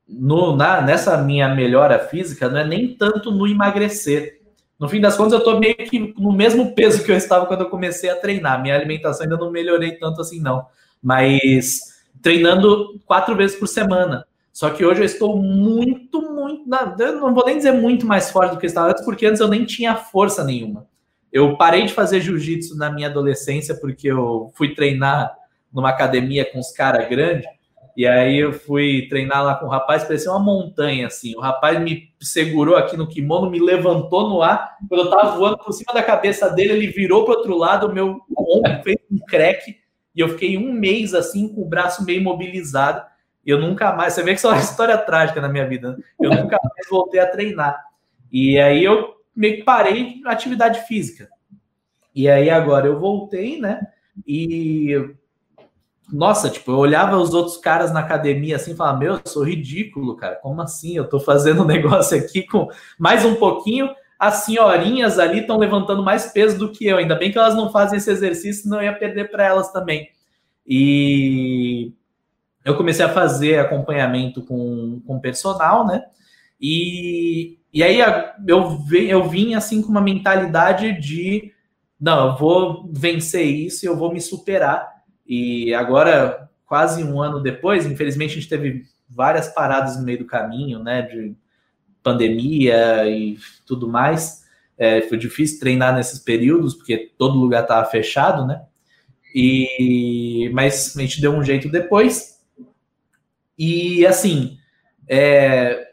no, 0.08 0.56
na, 0.56 0.80
nessa 0.80 1.18
minha 1.18 1.52
melhora 1.54 1.98
física 1.98 2.48
não 2.48 2.58
é 2.58 2.66
nem 2.66 2.96
tanto 2.96 3.30
no 3.30 3.46
emagrecer. 3.46 4.40
No 4.78 4.88
fim 4.88 5.00
das 5.00 5.16
contas, 5.16 5.34
eu 5.34 5.38
estou 5.38 5.58
meio 5.58 5.76
que 5.76 6.14
no 6.18 6.32
mesmo 6.32 6.74
peso 6.74 7.04
que 7.04 7.10
eu 7.10 7.16
estava 7.16 7.46
quando 7.46 7.62
eu 7.62 7.70
comecei 7.70 8.10
a 8.10 8.16
treinar. 8.16 8.62
Minha 8.62 8.74
alimentação 8.74 9.24
ainda 9.24 9.36
não 9.36 9.50
melhorei 9.50 9.92
tanto 9.92 10.20
assim, 10.20 10.40
não 10.40 10.66
mas 11.04 12.02
treinando 12.22 12.98
quatro 13.04 13.36
vezes 13.36 13.54
por 13.56 13.68
semana. 13.68 14.26
Só 14.50 14.70
que 14.70 14.84
hoje 14.84 15.02
eu 15.02 15.04
estou 15.04 15.36
muito, 15.36 16.22
muito. 16.32 16.66
Não 16.66 17.34
vou 17.34 17.44
nem 17.44 17.58
dizer 17.58 17.72
muito 17.72 18.06
mais 18.06 18.30
forte 18.30 18.52
do 18.52 18.58
que 18.58 18.64
eu 18.64 18.68
estava 18.68 18.90
antes, 18.90 19.04
porque 19.04 19.26
antes 19.26 19.40
eu 19.40 19.48
nem 19.48 19.64
tinha 19.66 19.94
força 19.94 20.42
nenhuma. 20.42 20.86
Eu 21.30 21.56
parei 21.56 21.84
de 21.84 21.92
fazer 21.92 22.20
jiu-jitsu 22.20 22.76
na 22.78 22.88
minha 22.90 23.08
adolescência, 23.08 23.74
porque 23.74 24.08
eu 24.08 24.50
fui 24.54 24.74
treinar 24.74 25.36
numa 25.72 25.90
academia 25.90 26.50
com 26.50 26.60
os 26.60 26.70
caras 26.72 27.08
grandes. 27.08 27.46
E 27.96 28.06
aí 28.06 28.38
eu 28.38 28.52
fui 28.52 29.06
treinar 29.08 29.44
lá 29.44 29.56
com 29.56 29.66
o 29.66 29.68
rapaz, 29.68 30.04
parecia 30.04 30.30
uma 30.30 30.40
montanha, 30.40 31.08
assim. 31.08 31.36
O 31.36 31.40
rapaz 31.40 31.80
me 31.80 32.08
segurou 32.20 32.76
aqui 32.76 32.96
no 32.96 33.08
kimono, 33.08 33.50
me 33.50 33.60
levantou 33.60 34.28
no 34.28 34.40
ar. 34.40 34.76
Quando 34.88 35.04
eu 35.04 35.10
tava 35.10 35.36
voando 35.36 35.58
por 35.58 35.72
cima 35.72 35.92
da 35.92 36.02
cabeça 36.02 36.48
dele, 36.50 36.72
ele 36.72 36.86
virou 36.86 37.24
para 37.24 37.34
outro 37.34 37.56
lado, 37.56 37.88
o 37.88 37.92
meu 37.92 38.20
ombro 38.36 38.82
fez 38.82 38.96
um 39.10 39.18
creque. 39.18 39.83
E 40.14 40.20
eu 40.20 40.28
fiquei 40.30 40.56
um 40.56 40.72
mês 40.72 41.14
assim, 41.14 41.48
com 41.48 41.62
o 41.62 41.68
braço 41.68 42.04
meio 42.04 42.20
imobilizado. 42.20 43.04
Eu 43.44 43.60
nunca 43.60 43.92
mais. 43.92 44.14
Você 44.14 44.22
vê 44.22 44.32
que 44.32 44.38
isso 44.38 44.46
é 44.46 44.50
uma 44.50 44.58
história 44.62 44.96
trágica 44.96 45.40
na 45.40 45.48
minha 45.48 45.66
vida. 45.66 45.92
Né? 45.92 46.04
Eu 46.20 46.30
nunca 46.30 46.58
mais 46.62 46.88
voltei 46.88 47.20
a 47.20 47.26
treinar. 47.26 47.82
E 48.30 48.58
aí 48.58 48.84
eu 48.84 49.14
meio 49.34 49.56
que 49.56 49.64
parei 49.64 50.20
na 50.20 50.30
atividade 50.30 50.86
física. 50.86 51.28
E 52.14 52.28
aí 52.28 52.48
agora 52.48 52.86
eu 52.86 52.98
voltei, 52.98 53.60
né? 53.60 53.80
E 54.26 55.14
nossa, 56.12 56.50
tipo, 56.50 56.70
eu 56.70 56.76
olhava 56.76 57.16
os 57.16 57.34
outros 57.34 57.56
caras 57.56 57.92
na 57.92 58.00
academia 58.00 58.56
assim 58.56 58.72
e 58.72 58.76
falava: 58.76 58.98
Meu, 58.98 59.14
eu 59.14 59.20
sou 59.24 59.42
ridículo, 59.42 60.16
cara. 60.16 60.36
Como 60.36 60.60
assim? 60.62 60.96
Eu 60.96 61.08
tô 61.08 61.18
fazendo 61.18 61.62
um 61.62 61.66
negócio 61.66 62.16
aqui 62.16 62.46
com 62.46 62.68
mais 62.98 63.24
um 63.24 63.34
pouquinho 63.34 63.88
as 64.18 64.44
senhorinhas 64.44 65.18
ali 65.18 65.40
estão 65.40 65.58
levantando 65.58 66.02
mais 66.02 66.26
peso 66.32 66.58
do 66.58 66.70
que 66.70 66.86
eu. 66.86 66.98
Ainda 66.98 67.14
bem 67.14 67.30
que 67.30 67.38
elas 67.38 67.54
não 67.54 67.70
fazem 67.70 67.98
esse 67.98 68.10
exercício, 68.10 68.72
eu 68.74 68.82
ia 68.82 68.92
perder 68.92 69.30
para 69.30 69.44
elas 69.44 69.72
também. 69.72 70.08
E 70.66 71.92
eu 72.64 72.76
comecei 72.76 73.04
a 73.04 73.12
fazer 73.12 73.58
acompanhamento 73.58 74.42
com, 74.42 75.02
com 75.06 75.20
personal, 75.20 75.86
né? 75.86 76.02
E, 76.60 77.58
e 77.72 77.82
aí 77.82 77.98
eu, 78.46 78.78
eu 78.92 79.28
vim 79.28 79.54
assim 79.54 79.82
com 79.82 79.88
uma 79.88 80.00
mentalidade 80.00 80.98
de 80.98 81.52
não, 82.00 82.28
eu 82.28 82.36
vou 82.36 82.90
vencer 82.92 83.46
isso, 83.46 83.86
eu 83.86 83.96
vou 83.96 84.12
me 84.12 84.20
superar. 84.20 84.88
E 85.26 85.72
agora, 85.74 86.50
quase 86.66 87.02
um 87.02 87.20
ano 87.20 87.42
depois, 87.42 87.86
infelizmente 87.86 88.32
a 88.32 88.34
gente 88.34 88.48
teve 88.48 88.82
várias 89.08 89.48
paradas 89.48 89.96
no 89.96 90.04
meio 90.04 90.18
do 90.18 90.26
caminho, 90.26 90.82
né? 90.82 91.02
De 91.02 91.34
pandemia 92.04 93.08
e 93.08 93.36
tudo 93.66 93.88
mais. 93.88 94.44
É, 94.78 95.00
foi 95.02 95.18
difícil 95.18 95.58
treinar 95.58 95.94
nesses 95.94 96.20
períodos, 96.20 96.74
porque 96.74 97.10
todo 97.18 97.38
lugar 97.38 97.62
estava 97.62 97.88
fechado, 97.88 98.46
né? 98.46 98.62
E, 99.34 100.48
mas 100.52 100.96
a 100.96 101.00
gente 101.00 101.20
deu 101.20 101.32
um 101.32 101.42
jeito 101.42 101.68
depois. 101.68 102.40
E 103.58 104.06
assim, 104.06 104.58
é, 105.08 105.88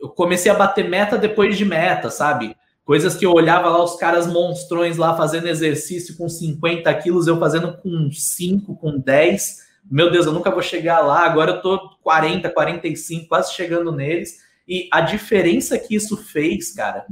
eu 0.00 0.08
comecei 0.10 0.50
a 0.50 0.54
bater 0.54 0.88
meta 0.88 1.18
depois 1.18 1.56
de 1.56 1.64
meta, 1.64 2.10
sabe? 2.10 2.56
Coisas 2.84 3.16
que 3.16 3.24
eu 3.24 3.32
olhava 3.32 3.68
lá, 3.70 3.82
os 3.82 3.96
caras 3.96 4.26
monstrões 4.26 4.96
lá 4.96 5.16
fazendo 5.16 5.48
exercício 5.48 6.16
com 6.16 6.28
50 6.28 6.92
quilos, 6.94 7.26
eu 7.26 7.38
fazendo 7.38 7.76
com 7.78 8.10
5, 8.12 8.76
com 8.76 8.98
10. 8.98 9.64
Meu 9.90 10.10
Deus, 10.10 10.26
eu 10.26 10.32
nunca 10.32 10.50
vou 10.50 10.62
chegar 10.62 11.00
lá. 11.00 11.24
Agora 11.24 11.52
eu 11.52 11.62
tô 11.62 11.96
40, 12.02 12.50
45, 12.50 13.28
quase 13.28 13.54
chegando 13.54 13.90
neles. 13.90 14.43
E 14.66 14.88
a 14.90 15.00
diferença 15.00 15.78
que 15.78 15.94
isso 15.94 16.16
fez, 16.16 16.72
cara, 16.72 17.06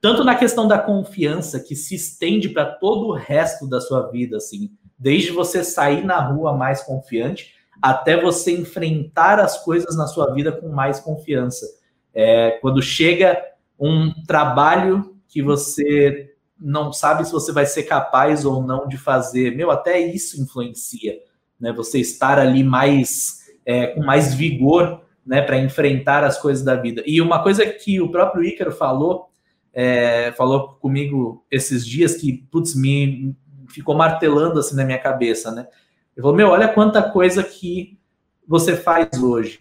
tanto 0.00 0.22
na 0.22 0.34
questão 0.34 0.68
da 0.68 0.78
confiança 0.78 1.58
que 1.58 1.74
se 1.74 1.94
estende 1.94 2.48
para 2.48 2.66
todo 2.66 3.08
o 3.08 3.14
resto 3.14 3.68
da 3.68 3.80
sua 3.80 4.10
vida, 4.10 4.36
assim, 4.36 4.70
desde 4.98 5.30
você 5.30 5.64
sair 5.64 6.04
na 6.04 6.20
rua 6.20 6.56
mais 6.56 6.82
confiante 6.82 7.54
até 7.82 8.20
você 8.20 8.52
enfrentar 8.52 9.38
as 9.40 9.62
coisas 9.62 9.96
na 9.96 10.06
sua 10.06 10.32
vida 10.32 10.52
com 10.52 10.68
mais 10.68 11.00
confiança. 11.00 11.66
É, 12.14 12.52
quando 12.62 12.80
chega 12.80 13.42
um 13.78 14.12
trabalho 14.26 15.16
que 15.28 15.42
você 15.42 16.34
não 16.58 16.92
sabe 16.92 17.24
se 17.24 17.32
você 17.32 17.52
vai 17.52 17.66
ser 17.66 17.82
capaz 17.82 18.44
ou 18.44 18.62
não 18.62 18.86
de 18.86 18.96
fazer, 18.96 19.54
meu, 19.56 19.70
até 19.70 19.98
isso 19.98 20.40
influencia, 20.40 21.18
né? 21.58 21.72
Você 21.72 21.98
estar 21.98 22.38
ali 22.38 22.62
mais 22.62 23.44
é, 23.66 23.88
com 23.88 24.02
mais 24.02 24.32
vigor 24.32 25.03
né, 25.26 25.42
para 25.42 25.58
enfrentar 25.58 26.24
as 26.24 26.38
coisas 26.38 26.64
da 26.64 26.74
vida. 26.74 27.02
E 27.06 27.20
uma 27.20 27.42
coisa 27.42 27.64
que 27.66 28.00
o 28.00 28.10
próprio 28.10 28.44
Ícaro 28.44 28.72
falou, 28.72 29.30
é, 29.72 30.32
falou 30.32 30.74
comigo 30.74 31.44
esses 31.50 31.86
dias 31.86 32.16
que, 32.16 32.44
putz, 32.50 32.74
me 32.74 33.34
ficou 33.68 33.94
martelando 33.94 34.60
assim 34.60 34.76
na 34.76 34.84
minha 34.84 34.98
cabeça, 34.98 35.50
né? 35.50 35.66
Ele 36.14 36.22
falou, 36.22 36.36
meu, 36.36 36.48
olha 36.48 36.68
quanta 36.68 37.02
coisa 37.02 37.42
que 37.42 37.98
você 38.46 38.76
faz 38.76 39.20
hoje. 39.20 39.60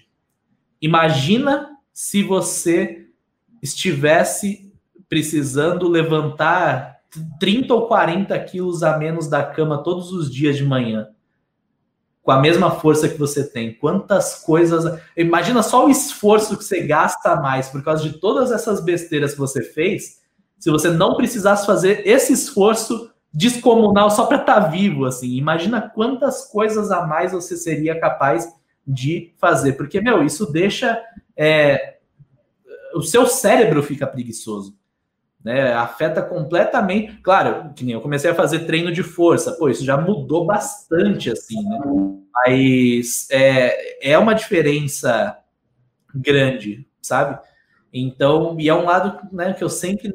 Imagina 0.81 1.77
se 1.91 2.21
você 2.21 3.07
estivesse 3.61 4.71
precisando 5.07 5.87
levantar 5.87 6.99
30 7.39 7.73
ou 7.73 7.87
40 7.87 8.37
quilos 8.43 8.83
a 8.83 8.97
menos 8.97 9.27
da 9.27 9.43
cama 9.43 9.81
todos 9.81 10.11
os 10.11 10.31
dias 10.31 10.57
de 10.57 10.65
manhã 10.65 11.07
com 12.23 12.31
a 12.31 12.39
mesma 12.39 12.71
força 12.71 13.09
que 13.09 13.19
você 13.19 13.43
tem. 13.43 13.73
Quantas 13.73 14.35
coisas. 14.43 14.99
Imagina 15.15 15.61
só 15.61 15.85
o 15.85 15.89
esforço 15.89 16.57
que 16.57 16.63
você 16.63 16.81
gasta 16.81 17.35
mais 17.35 17.67
por 17.67 17.83
causa 17.83 18.01
de 18.01 18.13
todas 18.13 18.51
essas 18.51 18.79
besteiras 18.79 19.33
que 19.33 19.39
você 19.39 19.61
fez. 19.61 20.21
Se 20.57 20.71
você 20.71 20.89
não 20.89 21.15
precisasse 21.15 21.65
fazer 21.65 22.07
esse 22.07 22.31
esforço 22.31 23.11
descomunal 23.33 24.09
só 24.09 24.25
para 24.25 24.37
estar 24.37 24.61
tá 24.61 24.67
vivo, 24.67 25.05
assim, 25.05 25.35
imagina 25.35 25.91
quantas 25.93 26.45
coisas 26.45 26.91
a 26.91 27.05
mais 27.05 27.33
você 27.33 27.57
seria 27.57 27.99
capaz 27.99 28.47
de 28.87 29.33
fazer. 29.37 29.73
Porque, 29.73 29.99
meu, 29.99 30.23
isso 30.23 30.49
deixa. 30.49 31.01
É, 31.35 31.97
o 32.95 33.01
seu 33.01 33.25
cérebro 33.25 33.83
fica 33.83 34.07
preguiçoso 34.07 34.75
né? 35.43 35.73
Afeta 35.73 36.21
completamente. 36.21 37.17
Claro, 37.21 37.73
que 37.75 37.83
nem 37.83 37.93
eu 37.93 38.01
comecei 38.01 38.31
a 38.31 38.35
fazer 38.35 38.59
treino 38.59 38.91
de 38.91 39.03
força, 39.03 39.51
pô, 39.53 39.69
isso 39.69 39.83
já 39.83 39.97
mudou 39.97 40.45
bastante, 40.45 41.29
assim, 41.29 41.61
né? 41.63 41.79
Mas 42.33 43.27
é, 43.29 44.11
é 44.11 44.17
uma 44.17 44.33
diferença 44.33 45.37
grande, 46.15 46.87
sabe? 47.01 47.39
Então, 47.93 48.55
e 48.59 48.69
é 48.69 48.73
um 48.73 48.85
lado 48.85 49.19
né, 49.31 49.53
que 49.53 49.63
eu 49.63 49.69
sempre 49.69 50.11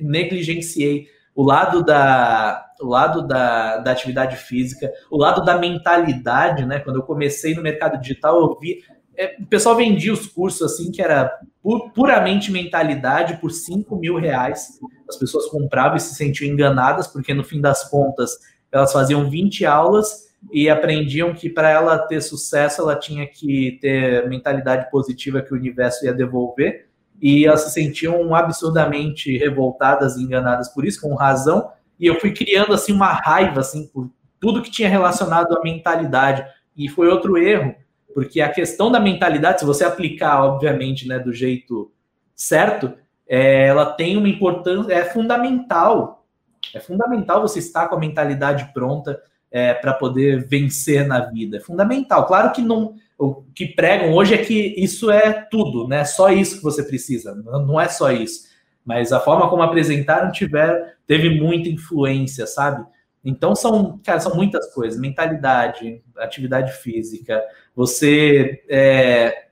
negligenciei. 0.00 1.08
O 1.34 1.42
lado 1.42 1.82
da, 1.82 2.64
o 2.80 2.86
lado 2.86 3.26
da, 3.26 3.78
da 3.78 3.90
atividade 3.90 4.36
física, 4.36 4.92
o 5.10 5.16
lado 5.16 5.44
da 5.44 5.58
mentalidade, 5.58 6.64
né? 6.64 6.78
Quando 6.80 6.96
eu 6.96 7.02
comecei 7.02 7.54
no 7.54 7.62
mercado 7.62 8.00
digital, 8.00 8.40
eu 8.40 8.58
vi 8.60 8.84
é, 9.16 9.36
o 9.40 9.46
pessoal 9.46 9.76
vendia 9.76 10.12
os 10.12 10.26
cursos 10.26 10.62
assim, 10.62 10.90
que 10.90 11.00
era 11.00 11.30
pu 11.62 11.90
puramente 11.90 12.50
mentalidade 12.50 13.38
por 13.40 13.50
5 13.50 13.96
mil 13.96 14.18
reais. 14.18 14.78
As 15.08 15.16
pessoas 15.16 15.46
compravam 15.46 15.96
e 15.96 16.00
se 16.00 16.14
sentiam 16.14 16.50
enganadas, 16.50 17.06
porque 17.06 17.32
no 17.32 17.44
fim 17.44 17.60
das 17.60 17.88
contas 17.88 18.38
elas 18.70 18.92
faziam 18.92 19.30
20 19.30 19.64
aulas 19.64 20.24
e 20.52 20.68
aprendiam 20.68 21.32
que 21.32 21.48
para 21.48 21.70
ela 21.70 21.98
ter 21.98 22.20
sucesso 22.20 22.82
ela 22.82 22.96
tinha 22.96 23.26
que 23.26 23.78
ter 23.80 24.28
mentalidade 24.28 24.90
positiva 24.90 25.40
que 25.40 25.52
o 25.52 25.56
universo 25.56 26.04
ia 26.04 26.12
devolver. 26.12 26.88
E 27.22 27.46
elas 27.46 27.62
se 27.62 27.70
sentiam 27.70 28.34
absurdamente 28.34 29.38
revoltadas 29.38 30.16
e 30.16 30.22
enganadas 30.22 30.68
por 30.68 30.84
isso, 30.84 31.00
com 31.00 31.14
razão. 31.14 31.70
E 31.98 32.06
eu 32.06 32.20
fui 32.20 32.32
criando 32.32 32.74
assim 32.74 32.92
uma 32.92 33.12
raiva 33.12 33.60
assim 33.60 33.86
por 33.86 34.10
tudo 34.40 34.60
que 34.60 34.70
tinha 34.70 34.88
relacionado 34.88 35.56
à 35.56 35.62
mentalidade. 35.62 36.44
E 36.76 36.88
foi 36.88 37.08
outro 37.08 37.38
erro 37.38 37.74
porque 38.14 38.40
a 38.40 38.48
questão 38.48 38.90
da 38.92 39.00
mentalidade, 39.00 39.60
se 39.60 39.66
você 39.66 39.84
aplicar, 39.84 40.44
obviamente, 40.44 41.08
né, 41.08 41.18
do 41.18 41.32
jeito 41.32 41.90
certo, 42.34 42.94
é, 43.26 43.66
ela 43.66 43.86
tem 43.86 44.16
uma 44.16 44.28
importância, 44.28 44.92
é 44.92 45.04
fundamental. 45.04 46.24
É 46.72 46.78
fundamental 46.80 47.42
você 47.42 47.58
estar 47.58 47.88
com 47.88 47.96
a 47.96 48.00
mentalidade 48.00 48.72
pronta 48.72 49.20
é, 49.50 49.74
para 49.74 49.92
poder 49.92 50.46
vencer 50.46 51.06
na 51.06 51.20
vida. 51.20 51.56
É 51.56 51.60
fundamental. 51.60 52.26
Claro 52.26 52.52
que 52.52 52.62
não. 52.62 52.94
O 53.18 53.42
que 53.54 53.66
pregam 53.66 54.12
hoje 54.12 54.34
é 54.34 54.38
que 54.38 54.74
isso 54.76 55.10
é 55.10 55.32
tudo, 55.50 55.86
né? 55.86 56.04
Só 56.04 56.30
isso 56.30 56.56
que 56.56 56.62
você 56.62 56.82
precisa. 56.82 57.34
Não 57.34 57.80
é 57.80 57.88
só 57.88 58.10
isso. 58.10 58.48
Mas 58.84 59.12
a 59.12 59.20
forma 59.20 59.48
como 59.48 59.62
apresentaram 59.62 60.30
tiver, 60.30 60.96
teve 61.06 61.30
muita 61.40 61.68
influência, 61.68 62.46
sabe? 62.46 62.84
Então 63.24 63.54
são, 63.54 63.98
cara, 64.04 64.20
são 64.20 64.34
muitas 64.34 64.72
coisas: 64.72 65.00
mentalidade, 65.00 66.02
atividade 66.18 66.72
física, 66.72 67.42
você 67.74 68.62
é, 68.68 69.46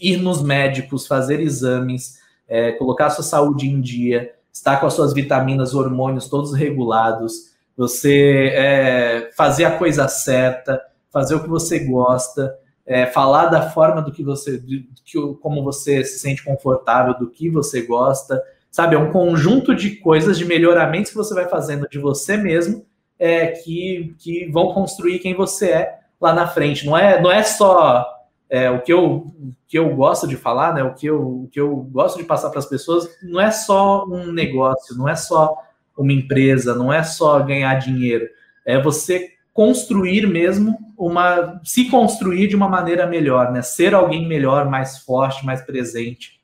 ir 0.00 0.18
nos 0.18 0.42
médicos, 0.42 1.06
fazer 1.06 1.40
exames, 1.40 2.18
é, 2.46 2.72
colocar 2.72 3.06
a 3.06 3.10
sua 3.10 3.24
saúde 3.24 3.68
em 3.68 3.80
dia, 3.80 4.34
estar 4.52 4.78
com 4.78 4.86
as 4.86 4.94
suas 4.94 5.12
vitaminas, 5.12 5.74
hormônios 5.74 6.28
todos 6.28 6.54
regulados, 6.54 7.54
você 7.76 8.52
é, 8.54 9.30
fazer 9.36 9.64
a 9.64 9.76
coisa 9.76 10.06
certa, 10.06 10.80
fazer 11.10 11.34
o 11.34 11.42
que 11.42 11.48
você 11.48 11.80
gosta, 11.80 12.56
é, 12.86 13.06
falar 13.06 13.46
da 13.46 13.70
forma 13.70 14.02
do 14.02 14.12
que 14.12 14.22
você, 14.22 14.58
de, 14.58 14.88
que, 15.04 15.18
como 15.40 15.64
você 15.64 16.04
se 16.04 16.18
sente 16.18 16.44
confortável, 16.44 17.18
do 17.18 17.30
que 17.30 17.48
você 17.50 17.82
gosta, 17.82 18.42
sabe? 18.74 18.96
É 18.96 18.98
um 18.98 19.12
conjunto 19.12 19.72
de 19.72 19.94
coisas, 19.94 20.36
de 20.36 20.44
melhoramentos 20.44 21.12
que 21.12 21.16
você 21.16 21.32
vai 21.32 21.48
fazendo 21.48 21.86
de 21.88 21.96
você 21.96 22.36
mesmo, 22.36 22.84
é, 23.16 23.46
que, 23.46 24.16
que 24.18 24.50
vão 24.50 24.74
construir 24.74 25.20
quem 25.20 25.32
você 25.32 25.70
é 25.70 25.98
lá 26.20 26.34
na 26.34 26.48
frente. 26.48 26.84
Não 26.84 26.98
é, 26.98 27.22
não 27.22 27.30
é 27.30 27.44
só 27.44 28.04
é, 28.50 28.68
o, 28.68 28.80
que 28.80 28.92
eu, 28.92 29.04
o 29.04 29.54
que 29.68 29.78
eu 29.78 29.94
gosto 29.94 30.26
de 30.26 30.36
falar, 30.36 30.74
né? 30.74 30.82
O 30.82 30.92
que 30.92 31.06
eu, 31.06 31.22
o 31.22 31.48
que 31.52 31.60
eu 31.60 31.72
gosto 31.92 32.18
de 32.18 32.24
passar 32.24 32.50
para 32.50 32.58
as 32.58 32.66
pessoas, 32.66 33.08
não 33.22 33.40
é 33.40 33.52
só 33.52 34.04
um 34.06 34.32
negócio, 34.32 34.96
não 34.96 35.08
é 35.08 35.14
só 35.14 35.56
uma 35.96 36.12
empresa, 36.12 36.74
não 36.74 36.92
é 36.92 37.04
só 37.04 37.38
ganhar 37.44 37.76
dinheiro. 37.76 38.26
É 38.66 38.82
você 38.82 39.34
construir 39.52 40.26
mesmo 40.26 40.76
uma. 40.98 41.60
se 41.62 41.88
construir 41.88 42.48
de 42.48 42.56
uma 42.56 42.68
maneira 42.68 43.06
melhor, 43.06 43.52
né? 43.52 43.62
Ser 43.62 43.94
alguém 43.94 44.26
melhor, 44.26 44.68
mais 44.68 44.98
forte, 44.98 45.46
mais 45.46 45.62
presente. 45.62 46.40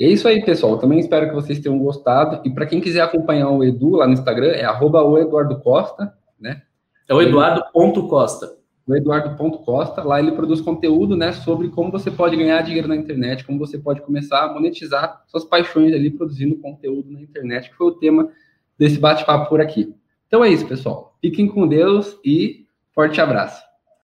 E 0.00 0.04
é 0.06 0.08
isso 0.08 0.26
aí, 0.26 0.42
pessoal. 0.42 0.78
Também 0.78 0.98
espero 0.98 1.28
que 1.28 1.34
vocês 1.34 1.60
tenham 1.60 1.78
gostado. 1.78 2.40
E 2.42 2.48
para 2.48 2.64
quem 2.64 2.80
quiser 2.80 3.02
acompanhar 3.02 3.50
o 3.50 3.62
Edu 3.62 3.90
lá 3.90 4.06
no 4.06 4.14
Instagram, 4.14 4.52
é 4.52 4.64
arroba 4.64 5.02
o 5.02 5.18
Eduardo 5.18 5.60
Costa, 5.60 6.14
né? 6.40 6.62
É 7.06 7.12
o 7.12 7.20
Eduardo.costa. 7.20 8.56
O 8.86 8.96
Eduardo.costa. 8.96 10.02
Lá 10.02 10.18
ele 10.18 10.32
produz 10.32 10.62
conteúdo, 10.62 11.18
né, 11.18 11.32
sobre 11.32 11.68
como 11.68 11.92
você 11.92 12.10
pode 12.10 12.34
ganhar 12.34 12.62
dinheiro 12.62 12.88
na 12.88 12.96
internet, 12.96 13.44
como 13.44 13.58
você 13.58 13.76
pode 13.76 14.00
começar 14.00 14.44
a 14.44 14.54
monetizar 14.54 15.22
suas 15.26 15.44
paixões 15.44 15.92
ali 15.92 16.08
produzindo 16.08 16.56
conteúdo 16.56 17.10
na 17.12 17.20
internet, 17.20 17.68
que 17.68 17.76
foi 17.76 17.88
o 17.88 17.94
tema 17.94 18.30
desse 18.78 18.98
bate-papo 18.98 19.50
por 19.50 19.60
aqui. 19.60 19.94
Então 20.28 20.42
é 20.42 20.48
isso, 20.48 20.66
pessoal. 20.66 21.14
Fiquem 21.20 21.46
com 21.46 21.68
Deus 21.68 22.18
e 22.24 22.64
forte 22.94 23.20
abraço. 23.20 23.69